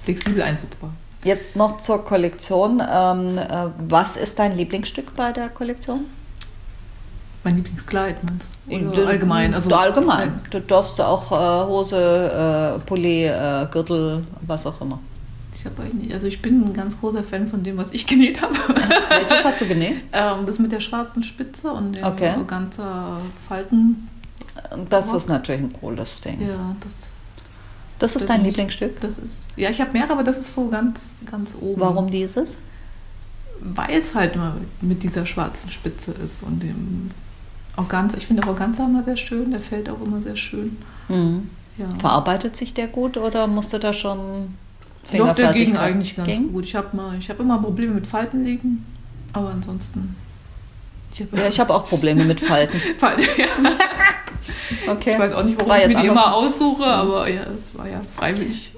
flexibel 0.05 0.43
einsetzbar. 0.43 0.91
Jetzt 1.23 1.55
noch 1.55 1.77
zur 1.77 2.05
Kollektion. 2.05 2.81
Ähm, 2.81 3.39
äh, 3.39 3.67
was 3.87 4.17
ist 4.17 4.39
dein 4.39 4.57
Lieblingsstück 4.57 5.15
bei 5.15 5.33
der 5.33 5.51
Kollektion? 5.51 6.07
Mein 7.43 7.57
Lieblingskleid, 7.57 8.17
meinst 8.23 8.53
du? 8.69 9.07
Allgemein? 9.07 9.55
Also 9.55 9.75
allgemein. 9.75 10.41
Du 10.51 10.61
darfst 10.61 11.01
auch 11.01 11.33
äh, 11.33 11.67
Hose, 11.69 12.77
äh, 12.77 12.87
Pulli, 12.87 13.25
äh, 13.25 13.67
Gürtel, 13.71 14.27
was 14.43 14.67
auch 14.67 14.81
immer. 14.81 14.99
Ich 15.55 15.65
habe 15.65 15.83
eigentlich, 15.83 16.13
also 16.13 16.27
ich 16.27 16.41
bin 16.43 16.63
ein 16.63 16.75
ganz 16.75 16.99
großer 17.01 17.25
Fan 17.25 17.47
von 17.47 17.63
dem, 17.63 17.77
was 17.77 17.93
ich 17.93 18.07
genäht 18.07 18.43
habe. 18.43 18.55
Welches 18.55 19.45
hast 19.45 19.61
du 19.61 19.67
genäht? 19.67 20.03
ähm, 20.13 20.47
das 20.47 20.59
mit 20.59 20.71
der 20.71 20.81
schwarzen 20.81 21.23
Spitze 21.23 21.73
und 21.73 21.95
dem 21.97 22.05
okay. 22.05 22.35
ganzer 22.47 23.21
Falten. 23.49 24.09
Das 24.89 25.13
ist 25.13 25.29
natürlich 25.29 25.63
ein 25.63 25.73
cooles 25.73 26.21
Ding. 26.21 26.41
Ja, 26.41 26.77
das 26.85 27.07
das 28.01 28.17
ist 28.17 28.31
dein 28.31 28.43
Lieblingsstück? 28.43 28.99
Das 29.01 29.19
ist, 29.19 29.47
ja, 29.57 29.69
ich 29.69 29.79
habe 29.81 29.93
mehrere, 29.93 30.15
aber 30.15 30.25
das 30.25 30.39
ist 30.39 30.55
so 30.55 30.69
ganz, 30.69 31.21
ganz 31.31 31.55
oben. 31.61 31.81
Warum 31.81 32.11
dieses? 32.11 32.57
Weil 33.61 33.91
es 33.91 34.15
halt 34.15 34.37
immer 34.37 34.57
mit 34.81 35.03
dieser 35.03 35.27
schwarzen 35.27 35.71
Spitze 35.71 36.13
ist 36.13 36.43
und 36.43 36.63
dem 36.63 37.11
Organza. 37.81 38.17
Ich 38.17 38.27
finde 38.27 38.43
auch 38.43 38.49
Organza 38.49 38.85
immer 38.85 39.03
sehr 39.03 39.17
schön, 39.17 39.51
der 39.51 39.61
fällt 39.61 39.89
auch 39.89 40.01
immer 40.05 40.23
sehr 40.23 40.37
schön. 40.37 40.77
Mhm. 41.09 41.51
Ja. 41.79 41.87
Verarbeitet 41.99 42.57
sich 42.57 42.75
der 42.75 42.87
gut 42.89 43.17
oder 43.17 43.47
musst 43.47 43.73
du 43.73 43.79
da 43.79 43.93
schon 43.93 44.55
Doch, 45.13 45.35
der 45.35 45.53
ging 45.53 45.77
eigentlich 45.77 46.17
ganz 46.17 46.29
ging? 46.29 46.53
gut. 46.53 46.65
Ich 46.65 46.77
habe 46.77 46.89
hab 46.97 47.41
immer 47.41 47.59
Probleme 47.59 47.95
mit 47.95 48.07
Falten 48.07 48.45
liegen, 48.45 48.85
aber 49.33 49.51
ansonsten. 49.51 50.17
Ich 51.13 51.23
hab 51.23 51.37
ja, 51.37 51.49
ich 51.49 51.59
habe 51.59 51.75
auch 51.75 51.87
Probleme 51.87 52.25
mit 52.25 52.41
Falten. 52.41 52.81
Falten, 52.99 53.25
ja. 53.37 53.47
Okay. 54.87 55.11
Ich 55.11 55.19
weiß 55.19 55.33
auch 55.33 55.43
nicht, 55.43 55.57
warum 55.59 55.71
war 55.71 55.79
ich 55.81 55.89
mir 55.89 56.01
die 56.01 56.07
immer 56.07 56.35
aussuche, 56.35 56.85
aber 56.85 57.29
ja, 57.29 57.43
es 57.43 57.77
war 57.77 57.89
ja 57.89 58.01
freiwillig. 58.17 58.73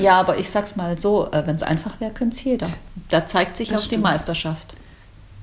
ja, 0.00 0.18
aber 0.18 0.38
ich 0.38 0.50
sag's 0.50 0.76
mal 0.76 0.98
so, 0.98 1.28
äh, 1.30 1.46
wenn 1.46 1.56
es 1.56 1.62
einfach 1.62 2.00
wäre, 2.00 2.12
könnte 2.12 2.36
es 2.36 2.42
jeder. 2.42 2.68
Da 3.08 3.26
zeigt 3.26 3.56
sich 3.56 3.68
das 3.68 3.78
auch 3.78 3.84
stimmt. 3.84 4.00
die 4.00 4.02
Meisterschaft. 4.02 4.74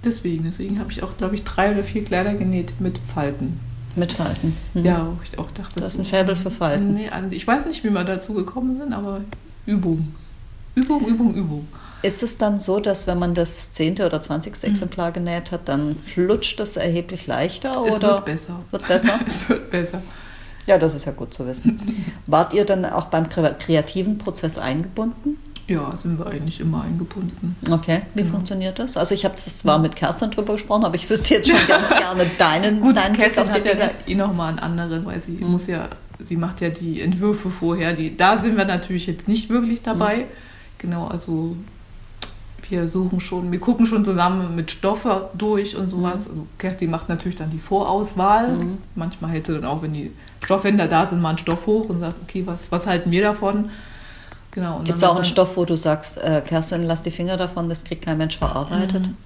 Deswegen, 0.07 0.45
deswegen 0.45 0.79
habe 0.79 0.89
ich 0.89 1.03
auch, 1.03 1.17
glaube 1.17 1.35
ich, 1.35 1.43
drei 1.43 1.73
oder 1.73 1.83
vier 1.83 2.01
Kleider 2.05 2.33
genäht 2.33 2.79
mit 2.79 2.97
Falten. 2.99 3.59
Mit 3.97 4.13
Falten. 4.13 4.55
Mhm. 4.73 4.85
Ja, 4.85 5.11
ich 5.21 5.37
auch 5.37 5.51
dachte. 5.51 5.81
Das 5.81 5.95
ist 5.95 5.99
ein 5.99 6.05
Faible 6.05 6.37
für 6.37 6.49
Falten. 6.49 6.93
Nee, 6.93 7.09
also 7.09 7.35
ich 7.35 7.45
weiß 7.45 7.65
nicht, 7.65 7.83
wie 7.83 7.89
wir 7.89 8.05
dazu 8.05 8.33
gekommen 8.33 8.77
sind, 8.77 8.93
aber 8.93 9.21
Übung. 9.65 10.13
Übung, 10.75 11.05
Übung, 11.05 11.33
Übung. 11.33 11.67
Ist 12.03 12.23
es 12.23 12.37
dann 12.37 12.57
so, 12.59 12.79
dass 12.79 13.05
wenn 13.05 13.19
man 13.19 13.33
das 13.33 13.71
zehnte 13.71 14.05
oder 14.05 14.21
zwanzigste 14.21 14.67
mhm. 14.67 14.73
Exemplar 14.73 15.11
genäht 15.11 15.51
hat, 15.51 15.67
dann 15.67 15.97
flutscht 15.97 16.59
es 16.61 16.77
erheblich 16.77 17.27
leichter? 17.27 17.71
Es 17.71 17.95
oder 17.95 18.13
wird 18.13 18.25
besser. 18.25 18.63
Wird 18.71 18.87
besser? 18.87 19.19
es 19.25 19.49
wird 19.49 19.69
besser. 19.71 20.01
Ja, 20.67 20.77
das 20.77 20.95
ist 20.95 21.05
ja 21.05 21.11
gut 21.11 21.33
zu 21.33 21.45
wissen. 21.45 21.81
Wart 22.27 22.53
ihr 22.53 22.63
dann 22.63 22.85
auch 22.85 23.07
beim 23.07 23.27
kreativen 23.27 24.17
Prozess 24.17 24.57
eingebunden? 24.57 25.37
Ja, 25.67 25.93
sind 25.95 26.17
wir 26.17 26.27
eigentlich 26.27 26.61
immer 26.61 26.83
eingebunden. 26.83 27.57
Okay, 27.69 28.03
wie 28.13 28.21
genau. 28.21 28.35
funktioniert 28.35 28.79
das? 28.79 28.95
Also 28.95 29.13
ich 29.13 29.25
habe 29.25 29.35
zwar 29.35 29.79
mit 29.79 29.97
Kerstin 29.97 30.31
drüber 30.31 30.53
gesprochen, 30.53 30.85
aber 30.85 30.95
ich 30.95 31.09
wüsste 31.09 31.33
jetzt 31.33 31.49
schon 31.49 31.67
ganz 31.67 31.89
gerne 31.97 32.25
deinen, 32.37 32.79
Gut, 32.79 32.95
deinen 32.95 33.13
Kerstin 33.13 33.43
Blick 33.43 33.55
auf 33.57 33.61
die 33.61 33.69
hat 33.69 33.79
ja 33.79 33.91
eh 34.07 34.15
nochmal 34.15 34.49
einen 34.49 34.59
anderen, 34.59 35.05
weil 35.05 35.21
sie 35.21 35.33
mhm. 35.33 35.51
muss 35.51 35.67
ja, 35.67 35.89
sie 36.19 36.37
macht 36.37 36.61
ja 36.61 36.69
die 36.69 37.01
Entwürfe 37.01 37.49
vorher. 37.49 37.93
Die, 37.93 38.15
da 38.15 38.37
sind 38.37 38.55
wir 38.55 38.63
natürlich 38.63 39.07
jetzt 39.07 39.27
nicht 39.27 39.49
wirklich 39.49 39.81
dabei. 39.81 40.19
Mhm. 40.19 40.23
Genau, 40.77 41.07
also 41.07 41.57
wir 42.69 42.87
suchen 42.87 43.19
schon, 43.19 43.51
wir 43.51 43.59
gucken 43.59 43.85
schon 43.85 44.05
zusammen 44.05 44.55
mit 44.55 44.71
Stoffe 44.71 45.29
durch 45.37 45.75
und 45.75 45.89
sowas. 45.89 46.27
Mhm. 46.27 46.31
Also 46.31 46.47
Kerstin 46.57 46.89
macht 46.91 47.09
natürlich 47.09 47.35
dann 47.35 47.49
die 47.49 47.59
Vorauswahl. 47.59 48.53
Mhm. 48.53 48.77
Manchmal 48.95 49.31
hält 49.31 49.47
sie 49.47 49.53
dann 49.53 49.65
auch, 49.65 49.81
wenn 49.81 49.93
die 49.93 50.11
Stoffhändler 50.45 50.87
da 50.87 51.05
sind, 51.05 51.21
mal 51.21 51.29
einen 51.29 51.37
Stoff 51.39 51.67
hoch 51.67 51.89
und 51.89 51.99
sagt, 51.99 52.15
okay, 52.23 52.43
was, 52.45 52.71
was 52.71 52.87
halten 52.87 53.11
wir 53.11 53.21
davon? 53.21 53.69
Genau. 54.51 54.81
Gibt 54.83 54.97
es 54.97 55.03
auch 55.03 55.15
einen 55.15 55.25
Stoff, 55.25 55.57
wo 55.57 55.65
du 55.65 55.75
sagst, 55.75 56.17
äh, 56.17 56.41
Kerstin, 56.41 56.83
lass 56.83 57.03
die 57.03 57.11
Finger 57.11 57.37
davon, 57.37 57.69
das 57.69 57.83
kriegt 57.83 58.05
kein 58.05 58.17
Mensch 58.17 58.37
verarbeitet? 58.37 59.07
Mhm. 59.07 59.17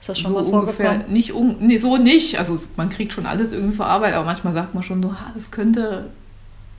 Ist 0.00 0.08
das 0.08 0.18
schon 0.18 0.32
so 0.32 0.40
mal 0.40 0.44
ungefähr 0.44 1.06
nicht 1.06 1.32
un, 1.32 1.58
nee, 1.60 1.76
so 1.76 1.96
nicht. 1.96 2.38
Also 2.38 2.58
man 2.76 2.88
kriegt 2.88 3.12
schon 3.12 3.24
alles 3.24 3.52
irgendwie 3.52 3.76
verarbeitet, 3.76 4.16
aber 4.16 4.26
manchmal 4.26 4.52
sagt 4.52 4.74
man 4.74 4.82
schon 4.82 5.00
so, 5.00 5.12
ha, 5.12 5.30
das 5.34 5.52
könnte 5.52 6.10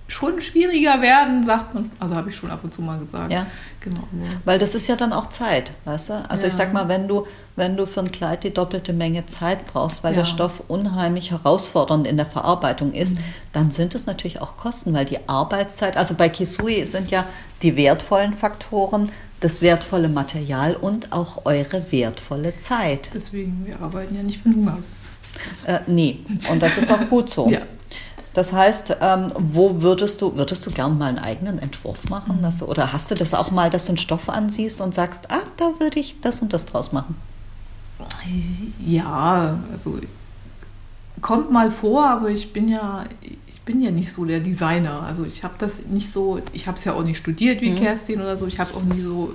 schon 0.08 0.42
schwieriger 0.42 1.02
werden, 1.02 1.44
sagt 1.44 1.74
man. 1.74 1.90
Also 2.00 2.16
habe 2.16 2.30
ich 2.30 2.36
schon 2.36 2.52
ab 2.52 2.60
und 2.64 2.74
zu 2.74 2.82
mal 2.82 3.00
gesagt. 3.00 3.32
Ja. 3.32 3.46
Genau. 3.80 4.04
Weil 4.46 4.60
das 4.60 4.76
ist 4.76 4.88
ja 4.88 4.96
dann 4.96 5.12
auch 5.12 5.28
Zeit, 5.28 5.72
weißt 5.86 6.10
du? 6.10 6.30
Also 6.30 6.44
ja. 6.44 6.50
ich 6.50 6.54
sag 6.54 6.72
mal, 6.74 6.88
wenn 6.88 7.08
du, 7.08 7.26
wenn 7.56 7.76
du 7.76 7.86
für 7.86 8.02
ein 8.02 8.12
Kleid 8.12 8.44
die 8.44 8.54
doppelte 8.54 8.94
Menge 8.94 9.26
Zeit 9.26 9.68
brauchst, 9.68 10.04
weil 10.04 10.14
ja. 10.14 10.20
der 10.20 10.26
Stoff 10.26 10.64
unheimlich 10.68 11.32
herausfordernd 11.32 12.08
in 12.08 12.18
der 12.18 12.26
Verarbeitung 12.26 12.94
ist, 12.94 13.16
mhm. 13.16 13.24
dann 13.52 13.72
sind 13.72 13.96
es 13.96 14.06
natürlich 14.06 14.42
auch 14.42 14.58
Kosten, 14.58 14.94
weil 14.94 15.06
die 15.06 15.28
Arbeitszeit, 15.28 15.98
also 15.98 16.16
bei 16.16 16.30
Kisui 16.30 16.86
sind 16.86 17.12
ja 17.12 17.26
die 17.62 17.76
wertvollen 17.76 18.36
Faktoren 18.36 19.12
das 19.44 19.62
wertvolle 19.62 20.08
Material 20.08 20.74
und 20.74 21.12
auch 21.12 21.46
eure 21.46 21.92
wertvolle 21.92 22.58
Zeit. 22.58 23.10
Deswegen, 23.14 23.66
wir 23.66 23.82
arbeiten 23.82 24.16
ja 24.16 24.24
nicht 24.24 24.42
für 24.42 24.50
Hunger. 24.50 24.78
Äh, 25.66 25.80
nee, 25.88 26.20
und 26.50 26.62
das 26.62 26.78
ist 26.78 26.90
auch 26.90 27.10
gut 27.10 27.30
so. 27.30 27.50
ja. 27.52 27.62
Das 28.34 28.52
heißt, 28.52 28.98
ähm, 29.00 29.28
wo 29.38 29.82
würdest 29.82 30.22
du, 30.22 30.36
würdest 30.36 30.66
du 30.66 30.72
gern 30.72 30.98
mal 30.98 31.10
einen 31.10 31.20
eigenen 31.20 31.60
Entwurf 31.60 32.10
machen? 32.10 32.40
Dass, 32.42 32.60
du, 32.60 32.66
oder 32.66 32.92
hast 32.92 33.12
du 33.12 33.16
das 33.16 33.34
auch 33.34 33.52
mal, 33.52 33.70
dass 33.70 33.86
du 33.86 33.92
einen 33.92 33.98
Stoff 33.98 34.28
ansiehst 34.28 34.82
und 34.82 34.96
sagst, 34.96 35.30
ah, 35.30 35.42
da 35.58 35.72
würde 35.80 36.00
ich 36.00 36.20
das 36.22 36.42
und 36.42 36.52
das 36.52 36.66
draus 36.66 36.92
machen? 36.92 37.16
Ja, 38.80 39.60
also 39.72 40.00
kommt 41.22 41.52
mal 41.52 41.70
vor, 41.70 42.06
aber 42.06 42.30
ich 42.30 42.52
bin 42.54 42.68
ja, 42.68 43.06
ich 43.48 43.62
bin 43.62 43.82
ja 43.82 43.92
nicht 43.92 44.12
so 44.12 44.26
der 44.26 44.40
Designer. 44.40 45.04
Also 45.04 45.26
ich 45.26 45.44
habe 45.44 45.54
das 45.60 45.86
nicht 45.86 46.12
so, 46.12 46.42
ich 46.54 46.68
habe 46.68 46.78
es 46.78 46.84
ja 46.86 46.94
auch 46.94 47.04
nicht 47.04 47.18
studiert 47.18 47.62
wie 47.62 47.72
mhm. 47.72 47.78
Kerstin 47.78 48.20
oder 48.20 48.36
so. 48.36 48.48
Ich 48.48 48.60
habe 48.60 48.74
auch 48.76 48.82
nie 48.82 49.02
so, 49.02 49.34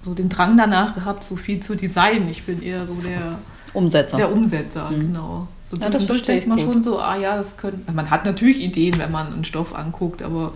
so 0.00 0.14
den 0.14 0.30
Drang 0.30 0.56
danach 0.56 0.94
gehabt, 0.94 1.22
so 1.22 1.36
viel 1.36 1.60
zu 1.60 1.74
designen. 1.74 2.30
Ich 2.30 2.44
bin 2.44 2.62
eher 2.62 2.86
so 2.86 2.94
der 2.94 3.38
Umsetzer. 3.72 4.16
Der 4.16 4.32
Umsetzer, 4.32 4.90
mhm. 4.90 5.00
genau. 5.00 5.48
So 5.62 5.76
ja, 5.76 5.88
das 5.88 6.06
denkt 6.22 6.48
man 6.48 6.58
gut. 6.58 6.66
schon 6.66 6.82
so, 6.82 6.98
ah 6.98 7.16
ja, 7.16 7.36
das 7.36 7.56
könnte. 7.56 7.78
Also 7.86 7.94
man 7.94 8.10
hat 8.10 8.24
natürlich 8.24 8.60
Ideen, 8.60 8.98
wenn 8.98 9.12
man 9.12 9.32
einen 9.32 9.44
Stoff 9.44 9.74
anguckt, 9.74 10.22
aber 10.22 10.52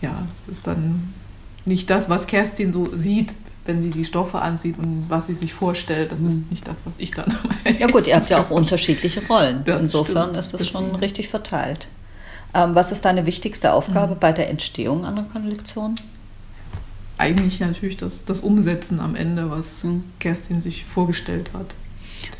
ja, 0.00 0.26
es 0.42 0.58
ist 0.58 0.66
dann 0.66 1.12
nicht 1.64 1.90
das, 1.90 2.08
was 2.08 2.26
Kerstin 2.26 2.72
so 2.72 2.88
sieht, 2.96 3.34
wenn 3.64 3.82
sie 3.82 3.90
die 3.90 4.04
Stoffe 4.04 4.40
ansieht 4.40 4.78
und 4.78 5.06
was 5.08 5.26
sie 5.26 5.34
sich 5.34 5.52
vorstellt. 5.52 6.12
Das 6.12 6.20
mhm. 6.20 6.28
ist 6.28 6.50
nicht 6.50 6.68
das, 6.68 6.80
was 6.84 6.94
ich 6.98 7.10
dann. 7.10 7.34
Ja 7.78 7.86
gut, 7.86 8.06
ihr 8.06 8.16
habt 8.16 8.30
ja 8.30 8.40
auch 8.40 8.50
unterschiedliche 8.50 9.26
Rollen. 9.26 9.62
Das 9.64 9.82
Insofern 9.82 10.30
stimmt. 10.30 10.38
ist 10.38 10.52
das, 10.54 10.60
das 10.60 10.68
schon 10.68 10.86
stimmt. 10.86 11.02
richtig 11.02 11.28
verteilt. 11.28 11.88
Ähm, 12.54 12.74
was 12.74 12.92
ist 12.92 13.04
deine 13.04 13.26
wichtigste 13.26 13.74
Aufgabe 13.74 14.14
mhm. 14.14 14.20
bei 14.20 14.32
der 14.32 14.48
Entstehung 14.48 15.04
einer 15.04 15.24
Kollektion? 15.24 15.94
Eigentlich 17.18 17.60
natürlich 17.60 17.98
das, 17.98 18.24
das 18.24 18.40
Umsetzen 18.40 19.00
am 19.00 19.16
Ende, 19.16 19.50
was 19.50 19.84
mhm. 19.84 20.04
Kerstin 20.18 20.62
sich 20.62 20.86
vorgestellt 20.86 21.50
hat. 21.52 21.74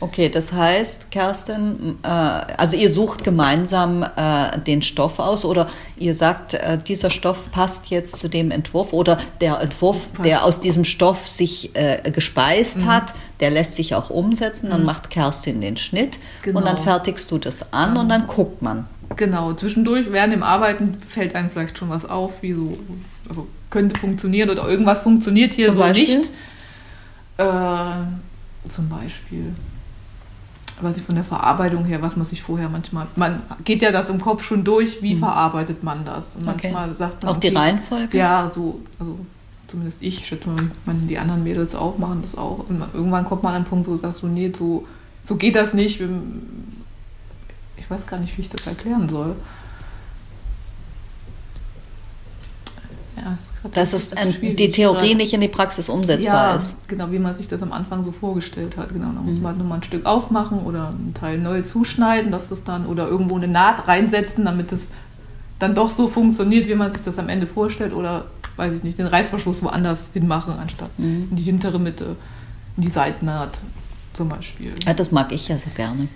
Okay, 0.00 0.28
das 0.28 0.52
heißt, 0.52 1.10
Kerstin, 1.10 1.98
äh, 2.02 2.08
also 2.08 2.76
ihr 2.76 2.90
sucht 2.90 3.24
gemeinsam 3.24 4.02
äh, 4.02 4.58
den 4.60 4.82
Stoff 4.82 5.18
aus 5.18 5.44
oder 5.44 5.68
ihr 5.96 6.14
sagt, 6.14 6.54
äh, 6.54 6.78
dieser 6.78 7.10
Stoff 7.10 7.50
passt 7.50 7.88
jetzt 7.88 8.16
zu 8.16 8.28
dem 8.28 8.50
Entwurf 8.50 8.92
oder 8.92 9.18
der 9.40 9.60
Entwurf, 9.60 10.12
Passt. 10.12 10.26
der 10.28 10.44
aus 10.44 10.60
diesem 10.60 10.84
Stoff 10.84 11.26
sich 11.26 11.74
äh, 11.74 12.10
gespeist 12.10 12.78
mhm. 12.78 12.86
hat, 12.86 13.14
der 13.40 13.50
lässt 13.50 13.74
sich 13.74 13.94
auch 13.94 14.10
umsetzen. 14.10 14.70
Dann 14.70 14.80
mhm. 14.80 14.86
macht 14.86 15.10
Kerstin 15.10 15.60
den 15.60 15.76
Schnitt 15.76 16.18
genau. 16.42 16.58
und 16.58 16.66
dann 16.66 16.76
genau. 16.76 16.84
fertigst 16.84 17.30
du 17.30 17.38
das 17.38 17.72
an 17.72 17.96
und 17.96 18.08
dann 18.08 18.26
guckt 18.26 18.62
man. 18.62 18.86
Genau, 19.16 19.52
zwischendurch 19.54 20.12
während 20.12 20.32
dem 20.32 20.42
Arbeiten 20.42 20.98
fällt 21.06 21.34
einem 21.34 21.50
vielleicht 21.50 21.78
schon 21.78 21.88
was 21.88 22.04
auf, 22.04 22.42
wie 22.42 22.52
so, 22.52 22.78
also 23.28 23.46
könnte 23.70 23.98
funktionieren 23.98 24.50
oder 24.50 24.68
irgendwas 24.68 25.00
funktioniert 25.00 25.54
hier 25.54 25.66
Zum 25.66 25.74
so 25.74 25.80
Beispiel? 25.80 26.18
nicht. 26.18 26.30
Äh, 27.38 28.68
zum 28.68 28.88
Beispiel 28.88 29.54
was 30.80 30.96
ich 30.96 31.02
von 31.02 31.14
der 31.14 31.24
Verarbeitung 31.24 31.84
her, 31.84 32.02
was 32.02 32.16
man 32.16 32.24
sich 32.24 32.42
vorher 32.42 32.68
manchmal, 32.68 33.06
man 33.16 33.42
geht 33.64 33.82
ja 33.82 33.90
das 33.90 34.10
im 34.10 34.20
Kopf 34.20 34.42
schon 34.42 34.64
durch, 34.64 35.02
wie 35.02 35.14
mhm. 35.14 35.20
verarbeitet 35.20 35.82
man 35.82 36.04
das? 36.04 36.36
Und 36.36 36.46
manchmal 36.46 36.88
okay. 36.88 36.98
sagt 36.98 37.22
man. 37.22 37.32
Auch 37.32 37.38
die 37.38 37.48
Reihenfolge? 37.48 38.16
Ja, 38.16 38.48
so, 38.48 38.80
also 38.98 39.18
zumindest 39.66 40.02
ich, 40.02 40.20
ich 40.20 40.26
schätze 40.26 40.48
mal, 40.48 40.70
man, 40.86 41.06
die 41.06 41.18
anderen 41.18 41.44
Mädels 41.44 41.74
auch 41.74 41.98
machen 41.98 42.20
das 42.22 42.36
auch. 42.36 42.68
Und 42.68 42.82
irgendwann 42.94 43.24
kommt 43.24 43.42
man 43.42 43.50
an 43.50 43.56
einen 43.56 43.64
Punkt, 43.64 43.86
wo 43.86 43.92
du 43.92 43.98
sagst, 43.98 44.18
so, 44.18 44.26
nee, 44.26 44.52
so, 44.56 44.86
so 45.22 45.36
geht 45.36 45.54
das 45.54 45.74
nicht. 45.74 46.00
Ich 47.76 47.90
weiß 47.90 48.06
gar 48.06 48.18
nicht, 48.18 48.36
wie 48.36 48.42
ich 48.42 48.48
das 48.48 48.66
erklären 48.66 49.08
soll. 49.08 49.36
Ja, 53.24 53.36
das 53.38 53.52
Dass 53.72 53.90
das 53.90 54.12
es 54.24 54.34
ist 54.34 54.40
so 54.40 54.46
die 54.48 54.70
Theorie 54.70 55.14
nicht 55.14 55.32
in 55.34 55.40
die 55.40 55.48
Praxis 55.48 55.88
umsetzbar 55.88 56.50
ja, 56.50 56.56
ist. 56.56 56.76
genau, 56.88 57.10
wie 57.10 57.18
man 57.18 57.34
sich 57.34 57.48
das 57.48 57.62
am 57.62 57.72
Anfang 57.72 58.04
so 58.04 58.12
vorgestellt 58.12 58.76
hat. 58.76 58.90
Genau, 58.92 59.10
da 59.12 59.20
muss 59.20 59.36
Mhm. 59.36 59.42
man 59.42 59.50
halt 59.52 59.58
nochmal 59.58 59.78
ein 59.78 59.82
Stück 59.82 60.06
aufmachen 60.06 60.60
oder 60.60 60.88
einen 60.88 61.12
Teil 61.14 61.38
neu 61.38 61.62
zuschneiden, 61.62 62.30
dass 62.30 62.48
das 62.48 62.64
dann 62.64 62.86
oder 62.86 63.08
irgendwo 63.08 63.36
eine 63.36 63.48
Naht 63.48 63.88
reinsetzen, 63.88 64.44
damit 64.44 64.72
es 64.72 64.90
dann 65.58 65.74
doch 65.74 65.90
so 65.90 66.06
funktioniert, 66.06 66.68
wie 66.68 66.74
man 66.76 66.92
sich 66.92 67.02
das 67.02 67.18
am 67.18 67.28
Ende 67.28 67.46
vorstellt 67.46 67.92
oder 67.92 68.26
weiß 68.56 68.72
ich 68.74 68.82
nicht, 68.84 68.98
den 68.98 69.06
Reißverschluss 69.06 69.62
woanders 69.62 70.10
hinmachen, 70.12 70.54
anstatt 70.54 70.90
Mhm. 70.98 71.28
in 71.30 71.36
die 71.36 71.42
hintere 71.42 71.78
Mitte, 71.78 72.16
in 72.76 72.82
die 72.82 72.88
Seitennaht 72.90 73.60
zum 74.12 74.28
Beispiel. 74.28 74.74
Ja, 74.86 74.94
das 74.94 75.10
mag 75.12 75.32
ich 75.32 75.48
ja 75.48 75.58
so 75.58 75.70
gerne. 75.76 76.08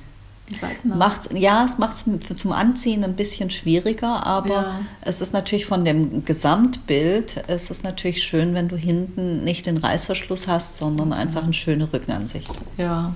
Seitennaht. 0.55 0.99
Macht's, 0.99 1.29
ja, 1.35 1.65
es 1.65 1.79
macht 1.79 1.95
es 1.97 2.37
zum 2.37 2.53
Anziehen 2.53 3.05
ein 3.05 3.15
bisschen 3.17 3.51
schwieriger, 3.51 4.27
aber 4.27 4.49
Ja. 4.49 4.81
es 5.01 5.21
ist 5.21 5.33
natürlich 5.33 5.67
von 5.67 5.85
dem 5.85 6.25
Gesamtbild, 6.25 7.45
es 7.49 7.71
ist 7.71 7.85
natürlich 7.85 8.23
schön, 8.23 8.55
wenn 8.55 8.69
du 8.69 8.77
hinten 8.77 9.45
nicht 9.45 9.67
den 9.67 9.77
Reißverschluss 9.77 10.49
hast, 10.49 10.77
sondern 10.77 11.13
einfach 11.13 11.45
eine 11.45 11.53
schöne 11.53 11.93
Rückenansicht. 11.93 12.53
Ja. 12.77 13.15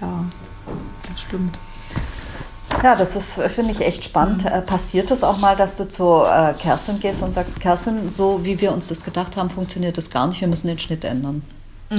Ja, 0.00 0.24
das 1.10 1.20
stimmt. 1.20 1.58
Ja, 2.82 2.96
das 2.96 3.14
ist, 3.16 3.34
finde 3.52 3.72
ich, 3.72 3.80
echt 3.80 4.02
spannend. 4.04 4.44
Äh, 4.46 4.62
Passiert 4.62 5.10
es 5.10 5.22
auch 5.22 5.38
mal, 5.38 5.54
dass 5.54 5.76
du 5.76 5.88
zu 5.88 6.22
äh, 6.24 6.54
Kerstin 6.54 6.98
gehst 7.00 7.22
und 7.22 7.34
sagst, 7.34 7.60
Kerstin, 7.60 8.08
so 8.10 8.40
wie 8.44 8.60
wir 8.60 8.72
uns 8.72 8.88
das 8.88 9.04
gedacht 9.04 9.36
haben, 9.36 9.50
funktioniert 9.50 9.98
das 9.98 10.10
gar 10.10 10.26
nicht, 10.26 10.40
wir 10.40 10.48
müssen 10.48 10.66
den 10.68 10.78
Schnitt 10.78 11.04
ändern. 11.04 11.42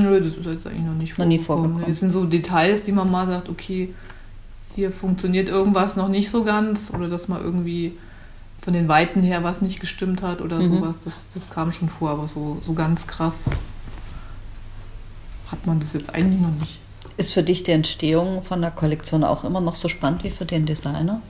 Nö, 0.02 0.20
das 0.20 0.36
ist 0.38 0.46
jetzt 0.46 0.66
eigentlich 0.68 0.86
noch 0.86 0.94
nicht 0.96 1.18
Noch 1.18 1.26
nie 1.26 1.38
vorgekommen. 1.38 1.72
vorgekommen. 1.74 1.92
Es 1.92 2.00
sind 2.00 2.10
so 2.10 2.26
Details, 2.26 2.84
die 2.84 2.92
man 2.92 3.12
mal 3.12 3.28
sagt, 3.28 3.50
okay, 3.50 3.94
hier 4.76 4.92
funktioniert 4.92 5.50
irgendwas 5.50 5.96
noch 5.96 6.08
nicht 6.08 6.30
so 6.30 6.44
ganz 6.44 6.92
oder 6.94 7.08
dass 7.08 7.28
mal 7.28 7.40
irgendwie 7.42 7.94
von 8.62 8.74
den 8.74 8.88
Weiten 8.88 9.22
her 9.22 9.44
was 9.44 9.62
nicht 9.62 9.80
gestimmt 9.80 10.22
hat 10.24 10.42
oder 10.42 10.58
Mhm. 10.60 10.78
sowas. 10.78 10.98
Das, 11.04 11.26
das 11.34 11.50
kam 11.50 11.72
schon 11.72 11.90
vor, 11.90 12.10
aber 12.12 12.28
so, 12.28 12.58
so 12.66 12.74
ganz 12.74 13.06
krass 13.08 13.50
hat 15.48 15.66
man 15.68 15.80
das 15.80 15.94
jetzt 15.94 16.14
eigentlich 16.16 16.42
noch 16.42 16.54
nicht. 16.60 16.80
Ist 17.18 17.34
für 17.34 17.44
dich 17.44 17.64
die 17.64 17.72
Entstehung 17.72 18.42
von 18.42 18.62
der 18.62 18.72
Kollektion 18.72 19.24
auch 19.24 19.44
immer 19.44 19.62
noch 19.62 19.76
so 19.76 19.88
spannend 19.90 20.24
wie 20.24 20.32
für 20.32 20.46
den 20.46 20.66
Designer? 20.66 21.22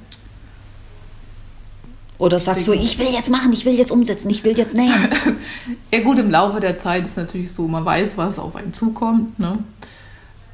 Oder 2.24 2.40
sagst 2.40 2.70
du, 2.70 2.72
ich 2.72 2.98
will 3.00 3.10
jetzt 3.12 3.30
machen, 3.30 3.52
ich 3.52 3.66
will 3.66 3.74
jetzt 3.74 3.92
umsetzen, 3.92 4.30
ich 4.30 4.46
will 4.46 4.58
jetzt 4.58 4.74
nähen? 4.74 5.10
Ja 5.92 6.02
gut, 6.04 6.20
im 6.20 6.32
Laufe 6.32 6.62
der 6.62 6.80
Zeit 6.80 7.04
ist 7.04 7.18
natürlich 7.18 7.52
so, 7.52 7.68
man 7.68 7.84
weiß, 7.84 8.18
was 8.18 8.40
auf 8.40 8.56
einen 8.56 8.72
zukommt. 8.72 9.38
Ne? 9.38 9.60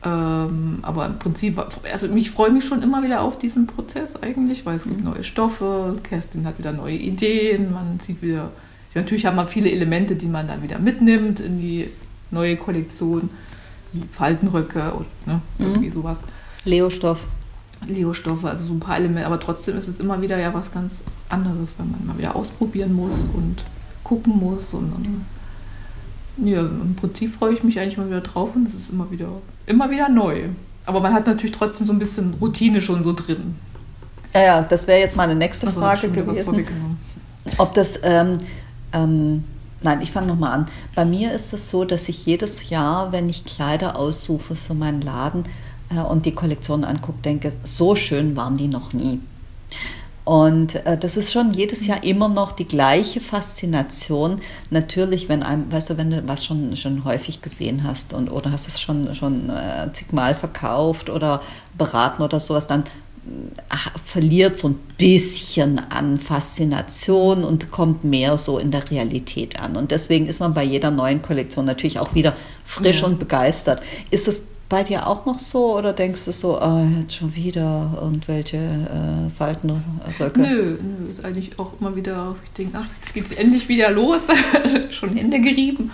Ähm, 0.03 0.79
aber 0.81 1.05
im 1.05 1.19
Prinzip, 1.19 1.63
also 1.91 2.07
ich 2.07 2.31
freue 2.31 2.49
mich 2.49 2.65
schon 2.65 2.81
immer 2.81 3.03
wieder 3.03 3.21
auf 3.21 3.37
diesen 3.37 3.67
Prozess 3.67 4.15
eigentlich, 4.15 4.65
weil 4.65 4.77
es 4.77 4.85
gibt 4.85 5.03
neue 5.03 5.23
Stoffe, 5.23 5.99
Kerstin 6.01 6.47
hat 6.47 6.57
wieder 6.57 6.71
neue 6.71 6.95
Ideen, 6.95 7.71
man 7.71 7.99
sieht 7.99 8.23
wieder, 8.23 8.49
natürlich 8.95 9.27
hat 9.27 9.35
man 9.35 9.47
viele 9.47 9.69
Elemente, 9.69 10.15
die 10.15 10.25
man 10.27 10.47
dann 10.47 10.63
wieder 10.63 10.79
mitnimmt 10.79 11.39
in 11.39 11.59
die 11.61 11.87
neue 12.31 12.57
Kollektion, 12.57 13.29
wie 13.93 14.01
Faltenröcke 14.11 14.91
und 14.93 15.05
ne, 15.27 15.39
irgendwie 15.59 15.91
sowas. 15.91 16.23
Leo-Stoff. 16.65 17.19
Lego-Stoffe, 17.87 18.49
also 18.49 18.65
so 18.65 18.73
ein 18.73 18.79
paar 18.79 18.97
Elemente, 18.97 19.25
aber 19.25 19.39
trotzdem 19.39 19.77
ist 19.77 19.87
es 19.87 19.99
immer 19.99 20.21
wieder 20.21 20.37
ja 20.37 20.53
was 20.53 20.71
ganz 20.71 21.01
anderes, 21.29 21.75
weil 21.77 21.87
man 21.87 22.05
mal 22.05 22.17
wieder 22.17 22.35
ausprobieren 22.35 22.93
muss 22.93 23.29
und 23.33 23.63
gucken 24.03 24.37
muss 24.37 24.73
und 24.73 24.91
dann, 24.91 25.25
ja, 26.45 26.61
im 26.61 26.95
Prinzip 26.95 27.35
freue 27.35 27.53
ich 27.53 27.63
mich 27.63 27.79
eigentlich 27.79 27.97
mal 27.97 28.07
wieder 28.07 28.21
drauf 28.21 28.49
und 28.55 28.67
es 28.67 28.73
ist 28.73 28.89
immer 28.89 29.09
wieder, 29.11 29.29
immer 29.65 29.89
wieder 29.89 30.09
neu. 30.09 30.49
Aber 30.85 31.01
man 31.01 31.13
hat 31.13 31.27
natürlich 31.27 31.55
trotzdem 31.55 31.85
so 31.85 31.93
ein 31.93 31.99
bisschen 31.99 32.33
Routine 32.41 32.81
schon 32.81 33.03
so 33.03 33.13
drin. 33.13 33.55
Ja, 34.33 34.41
ja, 34.41 34.61
das 34.61 34.87
wäre 34.87 34.99
jetzt 34.99 35.15
meine 35.15 35.35
nächste 35.35 35.67
Also 35.67 35.79
Frage 35.79 36.09
gewesen. 36.09 36.65
Ob 37.57 37.73
das, 37.73 37.99
ähm, 38.03 38.37
ähm, 38.93 39.43
nein, 39.81 40.01
ich 40.01 40.11
fange 40.11 40.27
nochmal 40.27 40.51
an. 40.51 40.65
Bei 40.95 41.05
mir 41.05 41.31
ist 41.31 41.53
es 41.53 41.69
so, 41.69 41.85
dass 41.85 42.09
ich 42.09 42.25
jedes 42.25 42.69
Jahr, 42.69 43.11
wenn 43.11 43.29
ich 43.29 43.45
Kleider 43.45 43.97
aussuche 43.97 44.55
für 44.55 44.73
meinen 44.73 45.01
Laden 45.01 45.43
und 45.97 46.25
die 46.25 46.33
Kollektion 46.33 46.83
angucke, 46.83 47.19
denke, 47.23 47.51
so 47.63 47.95
schön 47.95 48.35
waren 48.35 48.57
die 48.57 48.67
noch 48.67 48.93
nie. 48.93 49.19
Und 50.25 50.75
äh, 50.85 50.95
das 50.95 51.17
ist 51.17 51.31
schon 51.31 51.53
jedes 51.53 51.87
Jahr 51.87 52.03
immer 52.03 52.29
noch 52.29 52.51
die 52.51 52.67
gleiche 52.67 53.19
Faszination. 53.19 54.41
Natürlich, 54.69 55.27
wenn 55.27 55.41
einem, 55.41 55.71
weißt 55.71 55.89
du, 55.89 55.97
wenn 55.97 56.11
du 56.11 56.27
was 56.27 56.45
schon, 56.45 56.75
schon 56.75 57.03
häufig 57.03 57.41
gesehen 57.41 57.83
hast 57.83 58.13
und 58.13 58.29
oder 58.29 58.51
hast 58.51 58.67
es 58.67 58.79
schon, 58.79 59.15
schon 59.15 59.49
äh, 59.49 59.91
zigmal 59.91 60.35
verkauft 60.35 61.09
oder 61.09 61.41
beraten 61.77 62.21
oder 62.21 62.39
sowas, 62.39 62.67
dann 62.67 62.83
ach, 63.69 63.91
verliert 64.05 64.57
so 64.57 64.69
ein 64.69 64.79
bisschen 64.99 65.79
an 65.89 66.19
Faszination 66.19 67.43
und 67.43 67.71
kommt 67.71 68.03
mehr 68.03 68.37
so 68.37 68.59
in 68.59 68.69
der 68.69 68.89
Realität 68.91 69.59
an. 69.59 69.75
Und 69.75 69.89
deswegen 69.89 70.27
ist 70.27 70.39
man 70.39 70.53
bei 70.53 70.63
jeder 70.63 70.91
neuen 70.91 71.23
Kollektion 71.23 71.65
natürlich 71.65 71.99
auch 71.99 72.13
wieder 72.13 72.35
frisch 72.65 73.01
Ja. 73.01 73.07
und 73.07 73.17
begeistert. 73.19 73.81
Ist 74.11 74.27
es 74.27 74.43
bei 74.69 74.83
dir 74.83 75.07
auch 75.07 75.25
noch 75.25 75.39
so 75.39 75.75
oder 75.75 75.93
denkst 75.93 76.25
du 76.25 76.31
so, 76.31 76.59
ah, 76.59 76.85
jetzt 77.01 77.15
schon 77.15 77.35
wieder 77.35 77.97
irgendwelche 77.99 78.57
äh, 78.57 79.29
Faltenröcke? 79.31 80.39
Nö, 80.39 80.77
nö, 80.79 81.09
ist 81.11 81.25
eigentlich 81.25 81.57
auch 81.57 81.73
immer 81.81 81.95
wieder, 81.95 82.35
ich 82.43 82.51
denke, 82.51 82.77
ach, 82.77 82.85
jetzt 83.01 83.13
geht's 83.15 83.31
endlich 83.31 83.67
wieder 83.67 83.89
los, 83.89 84.27
schon 84.91 85.15
Hände 85.15 85.41
gerieben. 85.41 85.91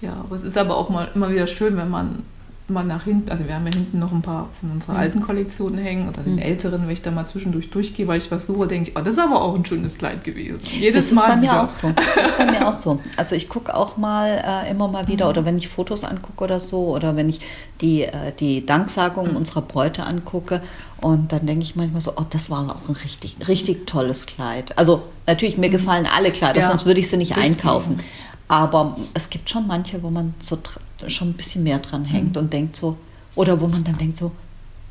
Ja, 0.00 0.14
aber 0.20 0.36
es 0.36 0.42
ist 0.42 0.56
aber 0.56 0.76
auch 0.76 0.88
mal 0.88 1.10
immer 1.14 1.30
wieder 1.30 1.46
schön, 1.46 1.76
wenn 1.76 1.90
man 1.90 2.22
mal 2.70 2.84
nach 2.84 3.04
hinten, 3.04 3.30
also 3.30 3.46
wir 3.46 3.54
haben 3.54 3.66
ja 3.66 3.72
hinten 3.72 3.98
noch 3.98 4.12
ein 4.12 4.20
paar 4.20 4.48
von 4.60 4.70
unserer 4.72 4.92
Mhm. 4.94 4.98
alten 5.00 5.20
Kollektionen 5.22 5.78
hängen 5.78 6.08
oder 6.08 6.22
den 6.22 6.34
Mhm. 6.34 6.38
älteren, 6.40 6.82
wenn 6.82 6.90
ich 6.90 7.00
da 7.02 7.10
mal 7.10 7.24
zwischendurch 7.24 7.70
durchgehe, 7.70 8.06
weil 8.06 8.18
ich 8.18 8.30
was 8.30 8.44
suche, 8.46 8.66
denke 8.66 8.90
ich, 8.90 8.96
oh, 8.96 9.00
das 9.00 9.14
ist 9.14 9.18
aber 9.20 9.40
auch 9.40 9.54
ein 9.54 9.64
schönes 9.64 9.96
Kleid 9.96 10.22
gewesen. 10.24 10.58
Jedes 10.78 11.04
das 11.06 11.12
ist 11.12 11.16
Mal 11.16 11.28
bei 11.28 11.36
mir 11.36 11.42
wieder. 11.44 11.64
auch 11.64 11.70
so. 11.70 11.90
Das 11.92 12.26
ist 12.30 12.38
bei 12.38 12.44
mir 12.46 12.68
auch 12.68 12.74
so. 12.74 13.00
Also 13.16 13.34
ich 13.36 13.48
gucke 13.48 13.74
auch 13.74 13.96
mal 13.96 14.42
äh, 14.66 14.70
immer 14.70 14.86
mal 14.88 15.08
wieder, 15.08 15.28
oder 15.30 15.44
wenn 15.46 15.56
ich 15.56 15.68
Fotos 15.68 16.04
angucke 16.04 16.44
oder 16.44 16.60
so, 16.60 16.88
oder 16.94 17.16
wenn 17.16 17.28
ich 17.30 17.40
die, 17.80 18.02
äh, 18.02 18.32
die 18.38 18.66
Danksagungen 18.66 19.34
unserer 19.36 19.62
Bräute 19.62 20.04
angucke, 20.04 20.60
und 21.00 21.32
dann 21.32 21.46
denke 21.46 21.62
ich 21.62 21.76
manchmal 21.76 22.00
so, 22.02 22.12
oh, 22.16 22.24
das 22.28 22.50
war 22.50 22.60
auch 22.74 22.88
ein 22.88 22.96
richtig, 22.96 23.36
richtig 23.48 23.86
tolles 23.86 24.26
Kleid. 24.26 24.76
Also 24.76 25.02
natürlich, 25.26 25.56
mir 25.56 25.70
gefallen 25.70 26.06
alle 26.16 26.32
Kleider, 26.32 26.60
Ja, 26.60 26.68
sonst 26.68 26.86
würde 26.86 27.00
ich 27.00 27.08
sie 27.08 27.16
nicht 27.16 27.36
deswegen. 27.36 27.54
einkaufen. 27.54 28.00
Aber 28.48 28.96
es 29.14 29.30
gibt 29.30 29.48
schon 29.48 29.66
manche, 29.66 30.02
wo 30.02 30.10
man 30.10 30.34
so 30.40 30.56
schon 31.06 31.30
ein 31.30 31.34
bisschen 31.34 31.62
mehr 31.62 31.78
dran 31.78 32.04
hängt 32.04 32.36
und 32.36 32.52
denkt 32.52 32.76
so, 32.76 32.96
oder 33.34 33.60
wo 33.60 33.68
man 33.68 33.84
dann 33.84 33.96
denkt 33.98 34.16
so, 34.16 34.32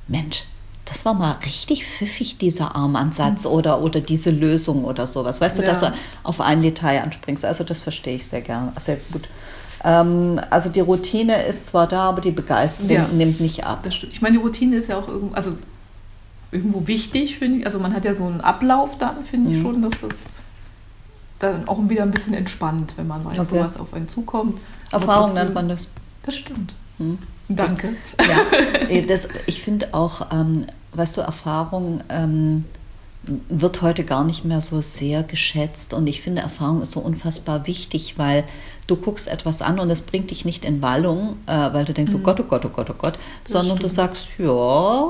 Mensch, 0.07 0.45
das 0.85 1.03
war 1.03 1.13
mal 1.13 1.33
richtig 1.45 1.85
pfiffig, 1.85 2.37
dieser 2.37 2.73
Armansatz 2.75 3.45
oder, 3.45 3.81
oder 3.81 3.99
diese 3.99 4.29
Lösung 4.29 4.85
oder 4.85 5.05
sowas. 5.05 5.41
Weißt 5.41 5.57
du, 5.57 5.61
Ja. 5.63 5.67
dass 5.67 5.81
du 5.81 5.91
auf 6.23 6.39
ein 6.39 6.61
Detail 6.61 7.01
anspringst. 7.03 7.43
Also 7.43 7.65
das 7.65 7.81
verstehe 7.81 8.15
ich 8.15 8.25
sehr 8.25 8.41
gerne, 8.41 8.71
sehr 8.79 8.97
gut. 9.11 9.27
Ähm, 9.83 10.39
also 10.49 10.69
die 10.69 10.79
Routine 10.79 11.43
ist 11.43 11.67
zwar 11.67 11.87
da, 11.87 12.03
aber 12.09 12.21
die 12.21 12.31
Begeisterung 12.31 12.89
Ja. 12.89 13.07
nimmt 13.09 13.41
nicht 13.41 13.65
ab. 13.65 13.79
Das 13.83 13.95
stimmt. 13.95 14.13
Ich 14.13 14.21
meine, 14.21 14.37
die 14.37 14.41
Routine 14.43 14.77
ist 14.77 14.87
ja 14.87 14.97
auch 14.97 15.09
irgendwo, 15.09 15.35
also 15.35 15.57
irgendwo 16.53 16.87
wichtig, 16.87 17.37
finde 17.37 17.59
ich. 17.59 17.65
Also 17.65 17.79
man 17.79 17.93
hat 17.93 18.05
ja 18.05 18.13
so 18.13 18.25
einen 18.25 18.39
Ablauf 18.39 18.97
dann, 18.97 19.25
finde 19.25 19.51
ich 19.51 19.57
Mhm. 19.57 19.61
schon, 19.61 19.81
dass 19.81 19.99
das 19.99 20.15
dann 21.39 21.67
auch 21.67 21.77
wieder 21.87 22.03
ein 22.03 22.11
bisschen 22.11 22.33
entspannt, 22.33 22.93
wenn 22.97 23.07
man 23.07 23.23
weiß, 23.25 23.51
Okay. 23.51 23.59
was 23.59 23.77
auf 23.79 23.93
einen 23.93 24.07
zukommt. 24.07 24.59
Erfahrung 24.91 25.33
nennt 25.33 25.53
man 25.53 25.69
das. 25.69 25.87
Das 26.23 26.35
stimmt. 26.35 26.73
Hm. 26.97 27.17
Danke. 27.49 27.89
Ja, 28.27 28.87
eh, 28.89 29.05
das, 29.05 29.27
ich 29.45 29.61
finde 29.61 29.93
auch, 29.93 30.27
ähm, 30.33 30.65
weißt 30.93 31.15
du, 31.15 31.21
Erfahrung 31.21 32.01
ähm, 32.09 32.65
wird 33.49 33.81
heute 33.81 34.03
gar 34.03 34.23
nicht 34.23 34.43
mehr 34.45 34.61
so 34.61 34.81
sehr 34.81 35.23
geschätzt 35.23 35.93
und 35.93 36.07
ich 36.07 36.21
finde, 36.21 36.41
Erfahrung 36.41 36.81
ist 36.81 36.91
so 36.91 36.99
unfassbar 36.99 37.67
wichtig, 37.67 38.17
weil 38.17 38.43
du 38.87 38.95
guckst 38.95 39.27
etwas 39.27 39.61
an 39.61 39.79
und 39.79 39.89
es 39.89 40.01
bringt 40.01 40.31
dich 40.31 40.43
nicht 40.45 40.65
in 40.65 40.81
Wallung, 40.81 41.37
äh, 41.45 41.51
weil 41.73 41.85
du 41.85 41.93
denkst, 41.93 42.13
oh 42.15 42.19
Gott, 42.19 42.39
oh 42.39 42.43
Gott, 42.43 42.65
oh 42.65 42.69
Gott, 42.69 42.89
oh 42.89 42.93
Gott, 42.97 43.13
Mhm. 43.17 43.21
Das 43.43 43.51
sondern 43.53 43.77
du 43.79 43.89
stimmt. 43.89 43.93
sagst, 43.93 44.27
ja, 44.39 45.05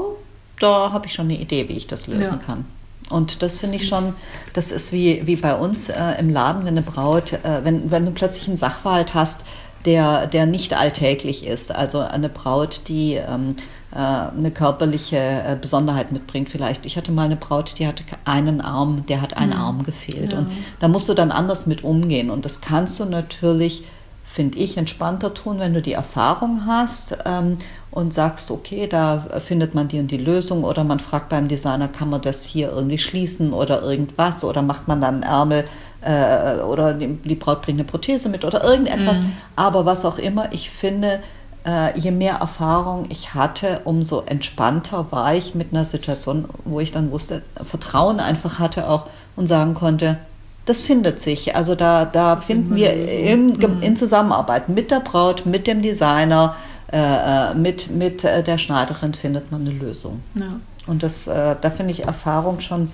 da 0.59 0.91
habe 0.91 1.05
ich 1.07 1.13
schon 1.13 1.25
eine 1.27 1.39
Idee, 1.39 1.67
wie 1.69 1.73
ich 1.73 1.87
das 1.87 2.07
lösen 2.07 2.21
Ja. 2.23 2.35
kann. 2.37 2.65
Und 3.09 3.41
das 3.41 3.59
finde 3.59 3.77
ich 3.77 3.87
schon, 3.87 4.15
das 4.53 4.71
ist 4.71 4.91
wie, 4.91 5.25
wie 5.25 5.37
bei 5.37 5.55
uns 5.55 5.89
äh, 5.89 6.19
im 6.19 6.29
Laden, 6.29 6.63
wenn 6.63 6.69
eine 6.69 6.81
Braut, 6.81 7.33
äh, 7.33 7.63
wenn, 7.63 7.89
wenn 7.89 8.05
du 8.05 8.11
plötzlich 8.11 8.47
einen 8.47 8.57
Sachverhalt 8.57 9.13
hast, 9.13 9.45
der, 9.85 10.27
der 10.27 10.45
nicht 10.45 10.75
alltäglich 10.75 11.45
ist. 11.45 11.73
Also 11.73 11.99
eine 11.99 12.27
Braut, 12.27 12.81
die 12.87 13.13
ähm, 13.13 13.55
äh, 13.91 13.97
eine 13.97 14.51
körperliche 14.51 15.17
äh, 15.17 15.57
Besonderheit 15.59 16.11
mitbringt 16.11 16.49
vielleicht. 16.49 16.85
Ich 16.85 16.97
hatte 16.97 17.11
mal 17.11 17.23
eine 17.23 17.37
Braut, 17.37 17.79
die 17.79 17.87
hatte 17.87 18.03
einen 18.25 18.59
Arm, 18.59 19.05
der 19.05 19.21
hat 19.21 19.37
einen 19.37 19.53
Arm 19.53 19.83
gefehlt. 19.83 20.33
Ja. 20.33 20.39
Und 20.39 20.51
da 20.79 20.89
musst 20.89 21.07
du 21.07 21.13
dann 21.13 21.31
anders 21.31 21.65
mit 21.65 21.85
umgehen. 21.85 22.29
Und 22.29 22.43
das 22.43 22.59
kannst 22.59 22.99
du 22.99 23.05
natürlich, 23.05 23.85
finde 24.25 24.57
ich, 24.57 24.77
entspannter 24.77 25.33
tun, 25.33 25.59
wenn 25.59 25.73
du 25.73 25.81
die 25.81 25.93
Erfahrung 25.93 26.65
hast 26.65 27.17
ähm, 27.25 27.57
und 27.97 28.13
sagst, 28.13 28.51
okay, 28.51 28.85
da 28.85 29.25
findet 29.39 29.73
man 29.73 29.87
die 29.87 29.99
und 29.99 30.11
die 30.11 30.17
Lösung 30.17 30.63
oder 30.63 30.83
man 30.83 30.99
fragt 30.99 31.29
beim 31.29 31.47
Designer, 31.47 31.87
kann 31.87 32.11
man 32.11 32.21
das 32.21 32.45
hier 32.45 32.69
irgendwie 32.71 32.99
schließen 32.99 33.53
oder 33.53 33.81
irgendwas 33.81 34.43
oder 34.43 34.61
macht 34.61 34.87
man 34.87 35.01
dann 35.01 35.15
einen 35.15 35.23
Ärmel 35.23 35.65
äh, 36.01 36.61
oder 36.61 36.93
die, 36.93 37.35
Braut 37.35 37.63
bringt 37.63 37.79
eine 37.79 37.87
Prothese 37.87 38.29
mit 38.29 38.45
oder 38.45 38.63
irgendetwas. 38.63 39.17
Aber 39.55 39.87
was 39.87 40.05
auch 40.05 40.19
immer, 40.19 40.53
ich 40.53 40.69
finde, 40.69 41.21
äh, 41.65 41.99
je 41.99 42.11
mehr 42.11 42.35
Erfahrung 42.35 43.05
ich 43.09 43.33
hatte, 43.33 43.81
umso 43.83 44.21
entspannter 44.21 45.07
war 45.09 45.33
ich 45.33 45.55
mit 45.55 45.73
einer 45.73 45.85
Situation, 45.85 46.45
wo 46.65 46.79
ich 46.79 46.91
dann 46.91 47.09
wusste, 47.09 47.41
Vertrauen 47.65 48.19
einfach 48.19 48.59
hatte 48.59 48.87
auch 48.91 49.07
und 49.35 49.47
sagen 49.47 49.73
konnte, 49.73 50.19
das 50.65 50.81
findet 50.81 51.19
sich. 51.19 51.55
Also 51.55 51.73
da, 51.73 52.05
da 52.05 52.35
finden 52.35 52.75
wir 52.75 52.93
in, 52.93 53.53
Mhm. 53.53 53.81
in 53.81 53.95
Zusammenarbeit 53.95 54.69
mit 54.69 54.91
der 54.91 54.99
Braut, 54.99 55.47
mit 55.47 55.65
dem 55.65 55.81
Designer, 55.81 56.55
äh, 56.91 57.51
äh, 57.51 57.53
mit, 57.55 57.89
mit 57.91 58.23
äh, 58.23 58.43
der 58.43 58.57
Schneiderin 58.57 59.13
findet 59.13 59.51
man 59.51 59.61
eine 59.61 59.71
Lösung. 59.71 60.21
Ja. 60.35 60.59
Und 60.87 61.03
das, 61.03 61.27
äh, 61.27 61.55
da 61.59 61.69
finde 61.69 61.91
ich 61.91 62.05
Erfahrung 62.05 62.59
schon 62.61 62.91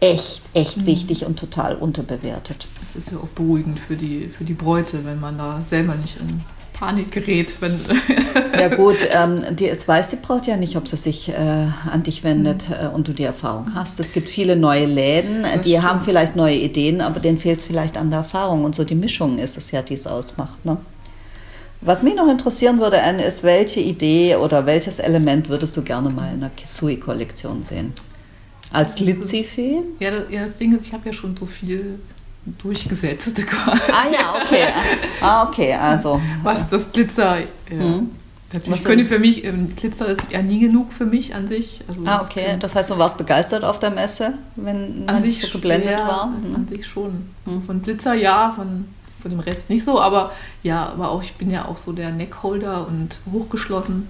echt, 0.00 0.42
echt 0.52 0.78
Mhm. 0.78 0.86
wichtig 0.86 1.24
und 1.24 1.38
total 1.38 1.76
unterbewertet. 1.76 2.66
Das 2.82 2.96
ist 2.96 3.12
ja 3.12 3.18
auch 3.18 3.28
beruhigend 3.28 3.78
für 3.78 3.96
die, 3.96 4.28
für 4.28 4.44
die 4.44 4.52
Bräute, 4.54 5.04
wenn 5.04 5.20
man 5.20 5.38
da 5.38 5.60
selber 5.64 5.94
nicht 5.94 6.18
in 6.20 6.40
Panik 6.72 7.12
gerät. 7.12 7.56
Wenn, 7.60 7.80
Ja 8.58 8.68
gut, 8.74 8.96
ähm, 9.12 9.40
die, 9.56 9.64
jetzt 9.64 9.86
weiß 9.86 10.08
die 10.08 10.16
Braut 10.16 10.46
ja 10.46 10.56
nicht, 10.56 10.76
ob 10.76 10.88
sie 10.88 10.96
sich 10.96 11.28
äh, 11.28 11.34
an 11.90 12.02
dich 12.02 12.24
wendet 12.24 12.68
Mhm. 12.68 12.74
äh, 12.74 12.88
und 12.88 13.06
du 13.08 13.12
die 13.12 13.22
Erfahrung 13.22 13.68
hast. 13.74 14.00
Es 14.00 14.12
gibt 14.12 14.28
viele 14.28 14.56
neue 14.56 14.86
Läden, 14.86 15.42
Das 15.44 15.62
die 15.62 15.70
stimmt. 15.70 15.84
haben 15.84 16.00
vielleicht 16.00 16.34
neue 16.36 16.56
Ideen, 16.56 17.00
aber 17.00 17.20
denen 17.20 17.38
fehlt 17.38 17.60
es 17.60 17.66
vielleicht 17.66 17.96
an 17.96 18.10
der 18.10 18.18
Erfahrung. 18.20 18.64
Und 18.64 18.74
so 18.74 18.82
die 18.84 18.96
Mischung 18.96 19.38
ist 19.38 19.56
es 19.56 19.70
ja, 19.70 19.82
die 19.82 19.94
es 19.94 20.06
ausmacht. 20.08 20.64
Ne? 20.64 20.76
Was 21.84 22.02
mich 22.02 22.14
noch 22.14 22.28
interessieren 22.28 22.80
würde, 22.80 23.00
Anne, 23.02 23.24
ist, 23.24 23.42
welche 23.42 23.80
Idee 23.80 24.36
oder 24.36 24.64
welches 24.64 24.98
Element 24.98 25.48
würdest 25.50 25.76
du 25.76 25.82
gerne 25.82 26.08
mal 26.08 26.32
in 26.32 26.40
der 26.40 26.50
Kisui-Kollektion 26.50 27.62
sehen? 27.62 27.92
Als 28.72 28.94
Das 28.94 29.02
Glitzifee? 29.02 29.82
ja, 30.00 30.10
das, 30.10 30.24
ja, 30.30 30.44
das 30.44 30.56
Ding 30.56 30.74
ist, 30.74 30.86
ich 30.86 30.92
habe 30.94 31.06
ja 31.06 31.12
schon 31.12 31.36
so 31.36 31.44
viel 31.46 31.98
durchgesetzt, 32.58 33.34
quasi, 33.46 33.80
Ah 33.92 34.06
ja, 34.10 34.34
okay. 34.42 34.64
Ah, 35.20 35.42
okay, 35.48 35.74
also. 35.74 36.20
was 36.42 36.68
das 36.70 36.90
Glitzer. 36.90 37.38
Ja. 37.70 37.76
Mhm. 37.76 38.10
Natürlich 38.52 38.84
könnte 38.84 39.04
für 39.04 39.18
mich, 39.18 39.44
ähm, 39.44 39.66
Glitzer 39.74 40.06
ist 40.06 40.20
ja 40.30 40.40
nie 40.40 40.60
genug 40.60 40.92
für 40.92 41.06
mich 41.06 41.34
an 41.34 41.48
sich. 41.48 41.80
Also 41.88 42.00
Ah, 42.06 42.18
das 42.18 42.30
okay. 42.30 42.44
kann- 42.50 42.60
Das 42.60 42.74
heißt, 42.76 42.88
du 42.90 42.98
warst 42.98 43.18
begeistert 43.18 43.64
auf 43.64 43.78
der 43.80 43.90
Messe, 43.90 44.34
wenn 44.56 45.04
an 45.08 45.16
man 45.16 45.22
sich 45.22 45.40
so 45.42 45.58
geblendet 45.58 45.90
ja, 45.90 46.06
war? 46.06 46.22
An, 46.24 46.48
Mhm. 46.50 46.54
an 46.54 46.68
sich 46.68 46.86
schon. 46.86 47.28
Also 47.44 47.60
von 47.60 47.82
Glitzer 47.82 48.14
ja, 48.14 48.52
von, 48.54 48.86
von 49.24 49.30
dem 49.30 49.40
Rest 49.40 49.70
nicht 49.70 49.82
so, 49.84 49.98
aber 50.00 50.32
ja, 50.62 50.86
aber 50.90 51.10
auch 51.10 51.22
ich 51.22 51.32
bin 51.34 51.50
ja 51.50 51.64
auch 51.66 51.78
so 51.78 51.92
der 51.92 52.10
Neckholder 52.12 52.86
und 52.86 53.20
hochgeschlossen. 53.32 54.06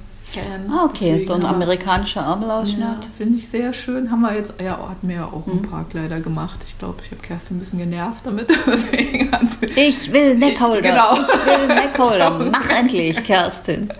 Ah, 0.68 0.87
okay, 0.87 1.12
Deswegen 1.12 1.27
so 1.29 1.35
ein 1.35 1.42
wir- 1.42 1.48
amerikanischer 1.50 2.22
Ja, 2.22 2.33
Ärmelausschnitt. 2.33 3.09
finde 3.16 3.38
ich 3.38 3.48
sehr 3.48 3.72
schön. 3.72 4.11
Haben 4.11 4.22
wir 4.22 4.35
jetzt, 4.35 4.55
ja, 4.61 4.77
hat 4.88 5.05
mir 5.05 5.14
ja 5.16 5.24
auch 5.27 5.46
ein 5.46 5.59
Mhm. 5.59 5.70
paar 5.70 5.85
Kleider 5.88 6.18
gemacht. 6.18 6.59
Ich 6.66 6.77
glaube, 6.77 6.96
ich 7.05 7.12
habe 7.12 7.20
Kerstin 7.22 7.57
ein 7.57 7.61
bisschen 7.61 7.79
genervt 7.79 8.27
damit. 8.27 8.50
Ich 9.77 10.12
will 10.12 10.35
Neckholder. 10.37 10.81
Genau. 10.83 11.12
Ich 11.14 11.46
will 11.46 11.66
Neckholder. 11.68 12.31
Mach 12.50 12.68
endlich, 12.70 13.22
Kerstin. 13.22 13.90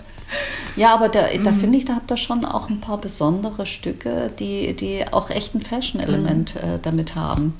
Ja, 0.75 0.93
aber 0.93 1.07
da, 1.07 1.21
da 1.41 1.51
Mhm. 1.51 1.59
finde 1.59 1.77
ich, 1.77 1.85
da 1.85 1.95
habt 1.95 2.11
ihr 2.11 2.17
schon 2.17 2.43
auch 2.43 2.67
ein 2.69 2.81
paar 2.81 2.97
besondere 2.97 3.65
Stücke, 3.65 4.29
die, 4.37 4.75
die 4.75 5.05
auch 5.11 5.29
echt 5.29 5.55
ein 5.55 5.61
Fashion-Element 5.61 6.55
Mhm. 6.55 6.69
äh, 6.69 6.79
damit 6.81 7.15
haben. 7.15 7.53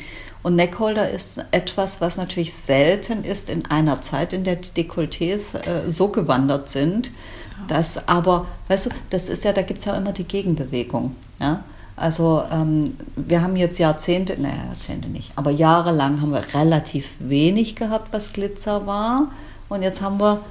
Und 0.45 0.57
Neckholder 0.57 1.09
ist 1.09 1.43
etwas, 1.49 2.01
was 2.01 2.17
natürlich 2.17 2.53
selten 2.53 3.23
ist 3.23 3.49
in 3.49 3.65
einer 3.65 4.03
Zeit, 4.03 4.31
in 4.31 4.43
der 4.43 4.57
die 4.57 4.83
Dekolletés 4.83 5.55
äh, 5.55 5.89
so 5.89 6.09
gewandert 6.09 6.69
sind, 6.69 7.09
dass 7.67 8.07
aber, 8.07 8.45
weißt 8.67 8.85
du, 8.85 8.89
das 9.09 9.27
ist 9.27 9.43
ja, 9.43 9.53
da 9.53 9.63
gibt 9.63 9.79
es 9.79 9.85
ja 9.85 9.95
immer 9.95 10.11
die 10.11 10.23
Gegenbewegung. 10.23 11.15
Ja? 11.39 11.63
Also 11.95 12.43
ähm, 12.51 12.95
wir 13.15 13.41
haben 13.41 13.55
jetzt 13.55 13.79
Jahrzehnte, 13.79 14.39
naja, 14.39 14.65
Jahrzehnte 14.67 15.09
nicht, 15.09 15.31
aber 15.35 15.49
jahrelang 15.49 16.21
haben 16.21 16.31
wir 16.31 16.43
relativ 16.53 17.15
wenig 17.17 17.75
gehabt, 17.75 18.13
was 18.13 18.31
Glitzer 18.31 18.85
war. 18.85 19.31
Und 19.67 19.81
jetzt 19.81 20.03
haben 20.03 20.19
wir 20.19 20.41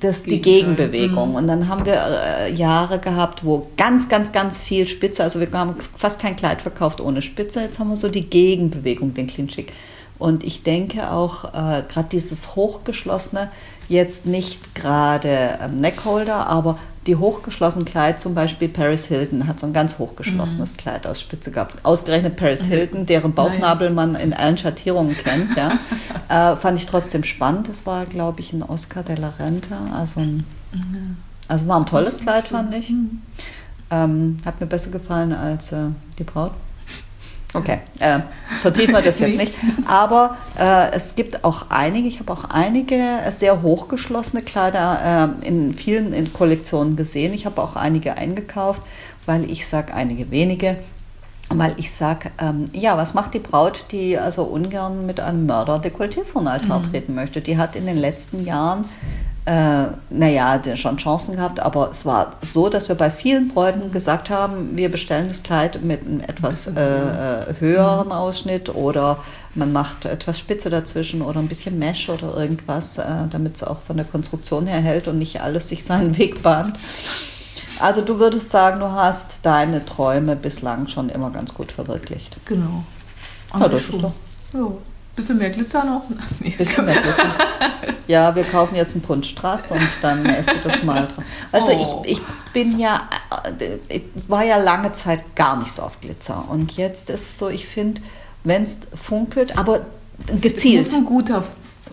das, 0.00 0.22
die. 0.22 0.40
Gegenbewegung. 0.40 1.30
Mhm. 1.30 1.36
Und 1.36 1.46
dann 1.46 1.68
haben 1.68 1.86
wir 1.86 1.94
äh, 1.94 2.52
Jahre 2.52 2.98
gehabt, 2.98 3.44
wo 3.44 3.68
ganz, 3.76 4.08
ganz, 4.08 4.32
ganz 4.32 4.58
viel 4.58 4.86
Spitze, 4.86 5.22
also 5.22 5.40
wir 5.40 5.50
haben 5.52 5.76
fast 5.96 6.20
kein 6.20 6.36
Kleid 6.36 6.62
verkauft 6.62 7.00
ohne 7.00 7.22
Spitze. 7.22 7.60
Jetzt 7.60 7.78
haben 7.78 7.88
wir 7.88 7.96
so 7.96 8.08
die 8.08 8.28
Gegenbewegung, 8.28 9.14
den 9.14 9.26
Clean 9.26 9.48
Chic. 9.48 9.72
Und 10.18 10.44
ich 10.44 10.62
denke 10.62 11.10
auch, 11.10 11.44
äh, 11.46 11.82
gerade 11.88 12.08
dieses 12.12 12.54
hochgeschlossene, 12.54 13.50
jetzt 13.88 14.26
nicht 14.26 14.74
gerade 14.74 15.58
ähm, 15.62 15.80
Neckholder, 15.80 16.46
aber 16.46 16.78
die 17.06 17.16
hochgeschlossenen 17.16 17.84
Kleid, 17.84 18.18
zum 18.18 18.34
Beispiel 18.34 18.68
Paris 18.68 19.06
Hilton, 19.06 19.46
hat 19.46 19.60
so 19.60 19.66
ein 19.66 19.72
ganz 19.72 19.98
hochgeschlossenes 19.98 20.76
Kleid 20.76 21.06
aus 21.06 21.20
Spitze 21.20 21.50
gehabt. 21.50 21.76
Ausgerechnet 21.84 22.36
Paris 22.36 22.64
Hilton, 22.64 23.06
deren 23.06 23.34
Bauchnabel 23.34 23.90
man 23.90 24.14
in 24.14 24.32
allen 24.32 24.56
Schattierungen 24.56 25.16
kennt, 25.16 25.56
ja, 25.56 25.78
äh, 26.52 26.56
fand 26.56 26.78
ich 26.78 26.86
trotzdem 26.86 27.24
spannend. 27.24 27.68
Das 27.68 27.84
war, 27.86 28.06
glaube 28.06 28.40
ich, 28.40 28.52
ein 28.52 28.62
Oscar 28.62 29.02
de 29.02 29.16
la 29.16 29.30
Renta, 29.30 29.76
also 29.92 30.20
ein, 30.20 30.44
also 31.48 31.68
war 31.68 31.78
ein 31.78 31.86
tolles 31.86 32.20
Kleid, 32.20 32.48
fand 32.48 32.74
ich. 32.74 32.92
Ähm, 33.90 34.38
hat 34.44 34.60
mir 34.60 34.66
besser 34.66 34.90
gefallen 34.90 35.32
als 35.32 35.72
äh, 35.72 35.88
die 36.18 36.24
Braut. 36.24 36.52
Okay, 37.56 37.78
äh, 38.00 38.18
vertiefen 38.62 38.94
wir 38.94 39.02
das 39.02 39.20
jetzt 39.20 39.36
nicht. 39.36 39.54
Aber 39.86 40.36
äh, 40.58 40.90
es 40.90 41.14
gibt 41.14 41.44
auch 41.44 41.66
einige, 41.70 42.08
ich 42.08 42.18
habe 42.18 42.32
auch 42.32 42.44
einige 42.50 43.00
sehr 43.30 43.62
hochgeschlossene 43.62 44.42
Kleider 44.42 45.36
äh, 45.40 45.46
in 45.46 45.72
vielen 45.72 46.12
in 46.12 46.32
Kollektionen 46.32 46.96
gesehen. 46.96 47.32
Ich 47.32 47.46
habe 47.46 47.62
auch 47.62 47.76
einige 47.76 48.16
eingekauft, 48.16 48.82
weil 49.24 49.48
ich 49.48 49.68
sage 49.68 49.94
einige 49.94 50.32
wenige, 50.32 50.78
weil 51.48 51.74
ich 51.76 51.92
sage, 51.92 52.32
ähm, 52.40 52.64
ja, 52.72 52.96
was 52.96 53.14
macht 53.14 53.34
die 53.34 53.38
Braut, 53.38 53.84
die 53.92 54.18
also 54.18 54.42
ungern 54.42 55.06
mit 55.06 55.20
einem 55.20 55.46
Mörder 55.46 55.76
Dekolleté 55.76 56.24
vor 56.24 56.42
den 56.42 56.48
Altar 56.48 56.82
treten 56.82 57.14
möchte? 57.14 57.40
Die 57.40 57.56
hat 57.56 57.76
in 57.76 57.86
den 57.86 57.98
letzten 57.98 58.44
Jahren 58.44 58.86
äh, 59.46 59.84
naja, 60.10 60.60
schon 60.76 60.96
Chancen 60.96 61.36
gehabt, 61.36 61.60
aber 61.60 61.90
es 61.90 62.06
war 62.06 62.34
so, 62.40 62.68
dass 62.70 62.88
wir 62.88 62.96
bei 62.96 63.10
vielen 63.10 63.48
Bräuten 63.48 63.90
gesagt 63.92 64.30
haben, 64.30 64.76
wir 64.76 64.90
bestellen 64.90 65.28
das 65.28 65.42
Kleid 65.42 65.82
mit 65.82 66.00
einem 66.06 66.20
etwas 66.20 66.66
äh, 66.68 66.70
äh, 66.72 67.54
höheren 67.60 68.10
Ausschnitt 68.10 68.74
oder 68.74 69.18
man 69.54 69.72
macht 69.72 70.06
etwas 70.06 70.38
Spitze 70.38 70.70
dazwischen 70.70 71.20
oder 71.22 71.40
ein 71.40 71.48
bisschen 71.48 71.78
Mesh 71.78 72.08
oder 72.08 72.34
irgendwas, 72.36 72.96
äh, 72.98 73.04
damit 73.30 73.56
es 73.56 73.62
auch 73.62 73.82
von 73.86 73.96
der 73.98 74.06
Konstruktion 74.06 74.66
her 74.66 74.80
hält 74.80 75.08
und 75.08 75.18
nicht 75.18 75.40
alles 75.42 75.68
sich 75.68 75.84
seinen 75.84 76.16
Weg 76.18 76.42
bahnt. 76.42 76.78
Also 77.80 78.00
du 78.00 78.18
würdest 78.18 78.50
sagen, 78.50 78.80
du 78.80 78.90
hast 78.92 79.40
deine 79.42 79.84
Träume 79.84 80.36
bislang 80.36 80.86
schon 80.86 81.08
immer 81.08 81.30
ganz 81.30 81.52
gut 81.52 81.70
verwirklicht. 81.72 82.36
Genau. 82.46 82.84
Ja, 83.52 83.56
Aber 83.56 83.68
das 83.68 83.82
ist 83.82 83.90
schon. 83.90 84.00
doch- 84.02 84.12
Ja. 84.54 84.68
Bisschen 85.16 85.38
mehr 85.38 85.50
Glitzer 85.50 85.84
noch. 85.84 86.02
Nee. 86.40 86.50
Bisschen 86.58 86.84
mehr 86.84 86.94
Glitzer. 87.00 87.34
Ja, 88.08 88.34
wir 88.34 88.42
kaufen 88.44 88.74
jetzt 88.76 88.94
einen 88.94 89.04
Pfund 89.04 89.24
Strass 89.26 89.70
und 89.70 89.80
dann 90.02 90.26
isst 90.40 90.50
du 90.50 90.56
das 90.68 90.82
mal 90.82 91.06
dran. 91.06 91.24
Also 91.52 91.70
Oh. 91.72 92.02
ich, 92.06 92.12
ich 92.18 92.20
bin 92.52 92.78
ja, 92.78 93.08
äh, 93.60 93.78
ich 93.96 94.02
war 94.28 94.44
ja 94.44 94.56
lange 94.58 94.92
Zeit 94.92 95.34
gar 95.36 95.56
nicht 95.58 95.72
so 95.72 95.82
auf 95.82 96.00
Glitzer. 96.00 96.44
Und 96.50 96.76
jetzt 96.76 97.10
ist 97.10 97.28
es 97.28 97.38
so, 97.38 97.48
ich 97.48 97.66
finde, 97.66 98.00
wenn 98.42 98.64
es 98.64 98.78
funkelt, 98.94 99.56
aber 99.56 99.80
gezielt 100.40 100.80
Es 100.82 100.88
muss 100.92 101.00
ein 101.00 101.04
guter 101.06 101.44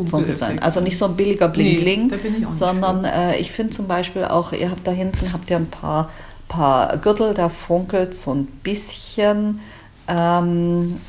funkelt 0.10 0.38
sein. 0.38 0.60
Also 0.60 0.81
nicht 0.81 0.97
so 0.97 1.05
ein 1.05 1.15
billiger 1.15 1.47
Nee, 1.49 1.77
Bling-Bling, 1.77 2.07
nicht 2.39 2.53
sondern 2.53 3.05
äh, 3.05 3.38
ich 3.38 3.51
finde 3.51 3.71
zum 3.73 3.88
Beispiel 3.88 4.25
auch, 4.25 4.51
ihr 4.51 4.71
habt 4.71 4.88
da 4.88 4.91
hinten, 4.91 5.31
habt 5.31 5.49
ihr 5.49 5.57
ein 5.57 5.69
paar, 5.69 6.10
paar 6.47 6.97
Gürtel, 6.97 7.34
da 7.34 7.49
funkelt 7.49 8.15
so 8.15 8.34
ein 8.34 8.45
bisschen. 8.47 9.60
Ähm, 10.07 10.99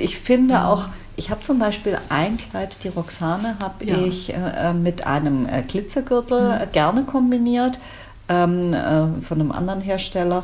ich 0.00 0.18
finde 0.18 0.54
Mhm. 0.54 0.60
auch, 0.60 0.88
ich 1.20 1.30
habe 1.30 1.42
zum 1.42 1.58
Beispiel 1.58 1.98
ein 2.08 2.38
Kleid, 2.38 2.82
die 2.82 2.88
Roxane 2.88 3.56
habe 3.62 3.84
Ja. 3.84 3.96
ich 3.98 4.32
äh, 4.32 4.72
mit 4.72 5.06
einem 5.06 5.46
äh, 5.46 5.60
Glitzergürtel 5.62 6.54
Mhm. 6.56 6.62
äh, 6.62 6.66
gerne 6.72 7.02
kombiniert 7.04 7.78
ähm, 8.30 8.72
äh, 8.72 9.20
von 9.22 9.38
einem 9.40 9.52
anderen 9.52 9.82
Hersteller. 9.82 10.42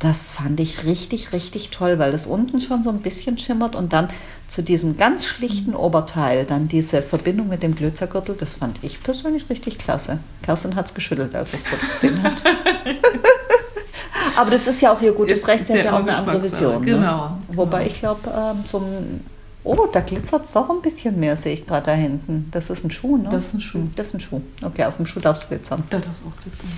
Das 0.00 0.32
fand 0.32 0.58
ich 0.60 0.84
richtig, 0.84 1.32
richtig 1.32 1.70
toll, 1.70 1.98
weil 2.00 2.10
das 2.12 2.26
unten 2.26 2.60
schon 2.60 2.82
so 2.82 2.90
ein 2.90 3.00
bisschen 3.02 3.38
schimmert 3.38 3.76
und 3.76 3.92
dann 3.92 4.10
zu 4.48 4.62
diesem 4.62 4.96
ganz 4.98 5.24
schlichten 5.24 5.70
Mhm. 5.70 5.76
Oberteil 5.76 6.44
dann 6.44 6.66
diese 6.68 7.02
Verbindung 7.02 7.48
mit 7.48 7.62
dem 7.62 7.76
Glitzergürtel, 7.76 8.34
das 8.38 8.54
fand 8.54 8.78
ich 8.82 9.00
persönlich 9.02 9.48
richtig 9.48 9.78
klasse. 9.78 10.18
Kerstin 10.42 10.74
hat 10.74 10.86
es 10.86 10.94
geschüttelt, 10.94 11.34
als 11.36 11.52
sie 11.52 11.58
das 11.58 11.66
Foto 11.68 11.86
gesehen 11.92 12.22
hat. 12.22 12.34
Aber 14.36 14.50
das 14.50 14.66
ist 14.66 14.82
ja 14.82 14.92
auch 14.92 15.00
ihr 15.00 15.12
gutes 15.12 15.38
Ist- 15.38 15.48
Recht, 15.48 15.66
sie 15.66 15.72
hat 15.78 15.84
ja 15.84 15.92
auch 15.94 16.00
eine 16.00 16.14
andere 16.14 16.42
Vision. 16.42 16.82
genau, 16.82 17.28
Ne? 17.28 17.36
Wobei 17.48 17.86
ich 17.86 18.00
glaube, 18.00 18.20
ähm, 18.36 18.64
so 18.66 18.78
ein. 18.78 19.24
Oh, 19.68 19.88
da 19.92 19.98
glitzert 19.98 20.44
es 20.44 20.52
doch 20.52 20.70
ein 20.70 20.80
bisschen 20.80 21.18
mehr, 21.18 21.36
sehe 21.36 21.54
ich 21.54 21.66
gerade 21.66 21.86
da 21.86 21.92
hinten. 21.92 22.48
Das 22.52 22.70
ist 22.70 22.84
ein 22.84 22.90
Schuh, 22.92 23.16
ne? 23.16 23.28
Das 23.28 23.46
ist 23.46 23.54
ein 23.54 23.60
Schuh. 23.60 23.88
Das 23.96 24.06
ist 24.06 24.14
ein 24.14 24.20
Schuh. 24.20 24.40
Okay, 24.62 24.84
auf 24.84 24.96
dem 24.96 25.06
Schuh 25.06 25.18
darf 25.18 25.42
es 25.42 25.48
glitzern. 25.48 25.82
Da 25.90 25.98
darf 25.98 26.12
es 26.12 26.20
auch 26.20 26.40
glitzern. 26.40 26.70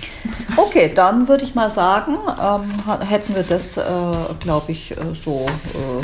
Okay, 0.57 0.91
dann 0.93 1.27
würde 1.27 1.43
ich 1.43 1.53
mal 1.53 1.69
sagen, 1.69 2.15
ähm, 2.41 3.07
hätten 3.07 3.35
wir 3.35 3.43
das, 3.43 3.77
äh, 3.77 3.83
glaube 4.39 4.71
ich, 4.71 4.91
äh, 4.91 4.95
so 5.13 5.45
äh, 5.45 6.01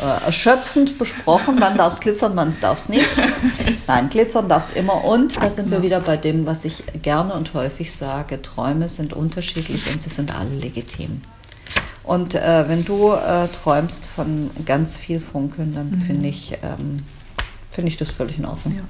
äh, 0.00 0.24
erschöpfend 0.26 0.98
besprochen. 0.98 1.56
Wann 1.58 1.76
darf 1.76 1.94
es 1.94 2.00
glitzern, 2.00 2.32
wann 2.36 2.54
darf 2.60 2.78
es 2.78 2.88
nicht. 2.88 3.08
Nein, 3.88 4.08
glitzern 4.08 4.48
darf 4.48 4.70
es 4.70 4.76
immer. 4.76 5.02
Und 5.02 5.36
da 5.42 5.50
sind 5.50 5.72
wir 5.72 5.82
wieder 5.82 5.98
bei 5.98 6.16
dem, 6.16 6.46
was 6.46 6.64
ich 6.64 6.84
gerne 7.02 7.32
und 7.34 7.54
häufig 7.54 7.92
sage. 7.92 8.40
Träume 8.40 8.88
sind 8.88 9.14
unterschiedlich 9.14 9.92
und 9.92 10.00
sie 10.00 10.10
sind 10.10 10.32
alle 10.32 10.54
legitim. 10.54 11.22
Und 12.04 12.34
äh, 12.34 12.68
wenn 12.68 12.84
du 12.84 13.12
äh, 13.12 13.48
träumst 13.48 14.04
von 14.04 14.50
ganz 14.66 14.96
viel 14.98 15.18
Funkeln, 15.20 15.74
dann 15.74 15.98
finde 16.06 16.28
ich, 16.28 16.52
ähm, 16.62 17.02
finde 17.70 17.88
ich 17.88 17.96
das 17.96 18.10
völlig 18.10 18.38
in 18.38 18.44
Ordnung. 18.44 18.74
Ja. 18.76 18.82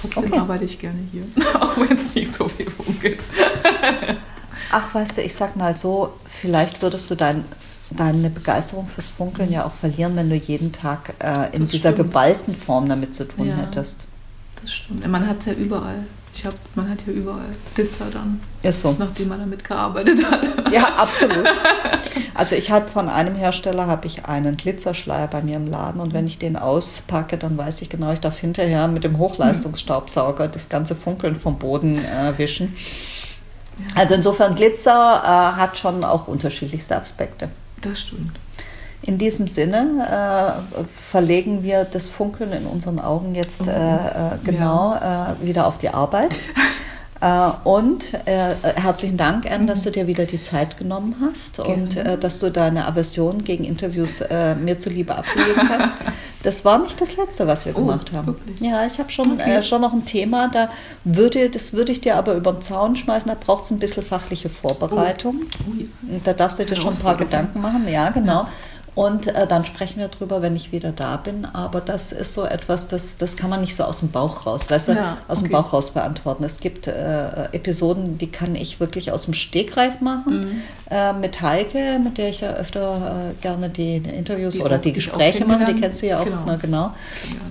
Trotzdem 0.00 0.24
Okay. 0.32 0.38
arbeite 0.40 0.64
ich 0.64 0.78
gerne 0.78 0.98
hier, 1.10 1.24
auch 1.60 1.76
wenn 1.78 1.96
es 1.96 2.14
nicht 2.14 2.32
so 2.34 2.48
viel 2.48 2.70
funkelt. 2.70 3.18
Ach, 4.72 4.94
weißt 4.94 5.16
du, 5.18 5.22
ich 5.22 5.34
sag 5.34 5.56
mal 5.56 5.76
so, 5.76 6.12
vielleicht 6.40 6.80
würdest 6.82 7.10
du 7.10 7.14
dein 7.14 7.44
deine 7.92 8.30
Begeisterung 8.30 8.86
fürs 8.86 9.08
Funkeln 9.08 9.50
ja 9.50 9.64
auch 9.64 9.72
verlieren, 9.72 10.14
wenn 10.14 10.28
du 10.30 10.36
jeden 10.36 10.70
Tag 10.70 11.12
äh, 11.18 11.48
in 11.56 11.62
Das 11.62 11.70
dieser 11.70 11.90
stimmt. 11.90 12.08
geballten 12.10 12.54
Form 12.54 12.88
damit 12.88 13.16
zu 13.16 13.24
tun 13.24 13.48
Ja. 13.48 13.56
hättest. 13.56 14.04
Das 14.62 14.72
stimmt. 14.72 15.04
Man 15.08 15.26
hat 15.26 15.40
es 15.40 15.46
ja 15.46 15.54
überall. 15.54 16.04
Ich 16.32 16.46
hab, 16.46 16.54
man 16.74 16.88
hat 16.88 17.06
ja 17.06 17.12
überall 17.12 17.50
Glitzer 17.74 18.06
dann, 18.12 18.40
Ist 18.62 18.82
so. 18.82 18.94
nachdem 18.98 19.28
man 19.28 19.40
damit 19.40 19.64
gearbeitet 19.64 20.24
hat. 20.30 20.48
Ja, 20.72 20.84
absolut. 20.96 21.44
Also 22.34 22.54
ich 22.54 22.70
habe 22.70 22.88
von 22.88 23.10
einem 23.10 23.34
Hersteller 23.34 23.86
habe 23.86 24.06
ich 24.06 24.24
einen 24.24 24.56
Glitzerschleier 24.56 25.26
bei 25.26 25.42
mir 25.42 25.56
im 25.56 25.66
Laden 25.66 26.00
und 26.00 26.14
wenn 26.14 26.26
ich 26.26 26.38
den 26.38 26.56
auspacke, 26.56 27.36
dann 27.36 27.58
weiß 27.58 27.82
ich 27.82 27.90
genau, 27.90 28.12
ich 28.12 28.20
darf 28.20 28.38
hinterher 28.38 28.88
mit 28.88 29.04
dem 29.04 29.18
Hochleistungsstaubsauger 29.18 30.48
das 30.48 30.70
ganze 30.70 30.94
Funkeln 30.94 31.38
vom 31.38 31.58
Boden 31.58 31.98
äh, 31.98 32.38
wischen. 32.38 32.72
Also 33.94 34.14
insofern 34.14 34.54
Glitzer 34.54 35.20
äh, 35.22 35.60
hat 35.60 35.76
schon 35.76 36.02
auch 36.02 36.28
unterschiedlichste 36.28 36.96
Aspekte. 36.96 37.50
Das 37.82 38.00
stimmt. 38.00 38.38
In 39.10 39.18
diesem 39.18 39.48
Sinne 39.48 40.06
äh, 40.08 40.80
verlegen 41.10 41.64
wir 41.64 41.82
das 41.82 42.08
Funkeln 42.08 42.52
in 42.52 42.64
unseren 42.64 43.00
Augen 43.00 43.34
jetzt 43.34 43.66
äh, 43.66 43.72
äh, 43.72 43.98
genau 44.44 44.94
äh, 44.94 45.44
wieder 45.44 45.66
auf 45.66 45.78
die 45.78 45.88
Arbeit. 45.88 46.30
Äh, 47.22 47.50
und 47.64 48.14
äh, 48.24 48.54
herzlichen 48.76 49.18
Dank, 49.18 49.44
Anne, 49.52 49.66
dass 49.66 49.82
du 49.82 49.90
dir 49.90 50.06
wieder 50.06 50.24
die 50.24 50.40
Zeit 50.40 50.78
genommen 50.78 51.16
hast 51.20 51.58
und 51.60 51.90
Gerne. 51.92 52.12
äh, 52.14 52.16
dass 52.18 52.38
du 52.38 52.50
deine 52.50 52.86
Aversion 52.86 53.44
gegen 53.44 53.64
Interviews 53.64 54.24
mir 54.58 54.78
zuliebe 54.78 55.14
abgelegt 55.14 55.58
hast. 55.68 55.90
Das 56.42 56.64
war 56.64 56.78
nicht 56.78 56.98
das 56.98 57.18
Letzte, 57.18 57.46
was 57.46 57.66
wir 57.66 57.74
Oh, 57.76 57.80
gemacht 57.80 58.12
haben. 58.14 58.28
wirklich? 58.28 58.60
Ja, 58.60 58.86
ich 58.86 58.98
habe 58.98 59.10
schon, 59.10 59.32
Okay. 59.32 59.56
äh, 59.58 59.62
schon 59.62 59.82
noch 59.82 59.92
ein 59.92 60.06
Thema, 60.06 60.48
da 60.48 60.70
würde, 61.04 61.50
das 61.50 61.74
würde 61.74 61.92
ich 61.92 62.00
dir 62.00 62.16
aber 62.16 62.32
über 62.32 62.52
den 62.54 62.62
Zaun 62.62 62.96
schmeißen, 62.96 63.28
da 63.30 63.36
braucht 63.38 63.64
es 63.64 63.70
ein 63.70 63.78
bisschen 63.78 64.02
fachliche 64.02 64.48
Vorbereitung. 64.48 65.42
Oh 65.68 65.72
ja. 65.78 66.14
Und 66.14 66.26
Da 66.26 66.32
darfst 66.32 66.58
du 66.58 66.64
dir 66.64 66.76
schon 66.76 66.94
ein 66.94 66.98
paar. 67.00 67.18
Gedanken 67.18 67.60
machen, 67.60 67.86
ja, 67.86 68.08
genau. 68.08 68.46
Und 68.94 69.28
äh, 69.28 69.46
dann 69.46 69.64
sprechen 69.64 69.98
wir 70.00 70.08
drüber, 70.08 70.42
wenn 70.42 70.56
ich 70.56 70.72
wieder 70.72 70.92
da 70.92 71.16
bin. 71.16 71.44
Aber 71.44 71.80
das 71.80 72.12
ist 72.12 72.34
so 72.34 72.44
etwas, 72.44 72.88
das, 72.88 73.16
das 73.16 73.36
kann 73.36 73.48
man 73.48 73.60
nicht 73.60 73.76
so 73.76 73.84
aus 73.84 74.00
dem 74.00 74.10
Bauch 74.10 74.46
raus, 74.46 74.62
weißt 74.68 74.88
du, 74.88 74.92
Ja, 74.92 75.16
aus 75.28 75.38
dem 75.38 75.46
okay. 75.46 75.54
Bauch 75.54 75.72
raus 75.72 75.90
beantworten. 75.90 76.42
Es 76.44 76.58
gibt 76.58 76.86
äh, 76.88 77.44
Episoden, 77.52 78.18
die 78.18 78.26
kann 78.30 78.54
ich 78.54 78.80
wirklich 78.80 79.12
aus 79.12 79.24
dem 79.26 79.34
Stegreif 79.34 80.00
machen. 80.00 80.40
Mhm. 80.40 80.62
Äh, 80.90 81.12
mit 81.12 81.40
Heike, 81.40 82.00
mit 82.02 82.18
der 82.18 82.30
ich 82.30 82.40
ja 82.40 82.50
öfter 82.54 83.30
äh, 83.30 83.42
gerne 83.42 83.68
die, 83.70 83.96
Interviews 83.96 84.54
Die 84.54 84.60
oder 84.60 84.78
die 84.78 84.92
Gespräche 84.92 85.44
mache, 85.44 85.66
die 85.66 85.80
kennst 85.80 86.02
du 86.02 86.06
ja 86.06 86.18
auch, 86.20 86.24
Genau. 86.24 86.44
ne, 86.46 86.58
genau. 86.60 86.86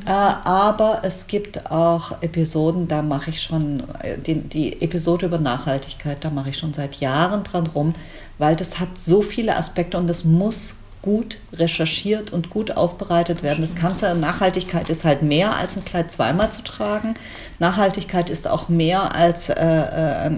Äh, 0.05 0.11
aber 0.11 0.99
es 1.03 1.27
gibt 1.27 1.71
auch 1.71 2.21
Episoden, 2.21 2.87
da 2.87 3.01
mache 3.01 3.29
ich 3.29 3.41
schon, 3.41 3.83
äh, 4.01 4.17
die, 4.17 4.35
die 4.41 4.81
Episode 4.81 5.27
über 5.27 5.37
Nachhaltigkeit, 5.37 6.17
da 6.23 6.29
mache 6.29 6.49
ich 6.49 6.57
schon 6.57 6.73
seit 6.73 6.95
Jahren 6.95 7.43
dran 7.43 7.67
rum, 7.67 7.93
weil 8.37 8.55
das 8.55 8.79
hat 8.79 8.89
so 8.99 9.21
viele 9.21 9.55
Aspekte 9.55 9.97
und 9.97 10.07
das 10.07 10.23
muss 10.25 10.75
gut 11.01 11.37
recherchiert 11.53 12.31
und 12.31 12.49
gut 12.49 12.75
aufbereitet 12.75 13.41
werden. 13.41 13.61
Das 13.61 13.75
du, 13.75 14.15
Nachhaltigkeit 14.15 14.89
ist 14.89 15.05
halt 15.05 15.21
mehr 15.21 15.55
als 15.55 15.77
ein 15.77 15.85
Kleid 15.85 16.11
zweimal 16.11 16.51
zu 16.51 16.61
tragen. 16.61 17.15
Nachhaltigkeit 17.59 18.29
ist 18.29 18.47
auch 18.47 18.67
mehr 18.67 19.15
als, 19.15 19.49
äh, 19.49 19.55
äh, 19.55 20.31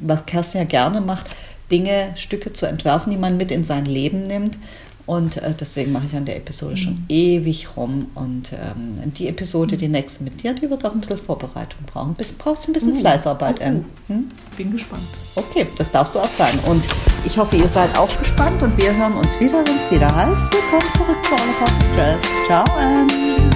was 0.00 0.26
Kerstin 0.26 0.62
ja 0.62 0.66
gerne 0.66 1.00
macht, 1.00 1.26
Dinge, 1.70 2.12
Stücke 2.16 2.52
zu 2.52 2.66
entwerfen, 2.66 3.12
die 3.12 3.18
man 3.18 3.36
mit 3.36 3.50
in 3.50 3.64
sein 3.64 3.84
Leben 3.84 4.26
nimmt. 4.26 4.58
Und 5.06 5.36
äh, 5.36 5.54
deswegen 5.58 5.92
mache 5.92 6.06
ich 6.06 6.16
an 6.16 6.24
der 6.24 6.36
Episode 6.36 6.76
schon 6.76 7.04
ewig 7.08 7.76
rum. 7.76 8.06
Und 8.14 8.52
ähm, 8.52 9.12
die 9.12 9.28
Episode, 9.28 9.76
die 9.76 9.88
nächste 9.88 10.24
mit 10.24 10.42
dir, 10.42 10.54
die 10.54 10.70
wird 10.70 10.84
auch 10.84 10.94
ein 10.94 11.00
bisschen 11.00 11.18
Vorbereitung 11.18 11.80
brauchen. 11.86 12.14
Bis, 12.14 12.32
braucht 12.32 12.66
ein 12.68 12.72
bisschen 12.72 12.92
Uh, 12.92 13.00
Fleißarbeit, 13.00 13.56
oh, 13.60 13.64
Anne. 13.64 13.84
Hm? 14.08 14.28
Bin 14.56 14.70
gespannt. 14.70 15.02
Okay, 15.34 15.66
das 15.76 15.90
darfst 15.90 16.14
du 16.14 16.20
auch 16.20 16.28
sein. 16.28 16.58
Und 16.68 16.84
ich 17.24 17.36
hoffe, 17.36 17.56
ihr 17.56 17.68
seid 17.68 17.96
auch 17.98 18.16
gespannt 18.18 18.62
und 18.62 18.76
wir 18.76 18.94
hören 18.96 19.14
uns 19.14 19.40
wieder, 19.40 19.64
wenn 19.66 19.76
es 19.76 19.90
wieder 19.90 20.14
heißt. 20.14 20.44
Willkommen 20.52 20.92
zurück 20.96 21.24
zu 21.24 21.34
All 21.34 21.48
About 21.60 21.72
the 21.80 21.96
Dress. 21.96 22.22
Ciao, 22.46 22.64
Anne. 22.76 23.51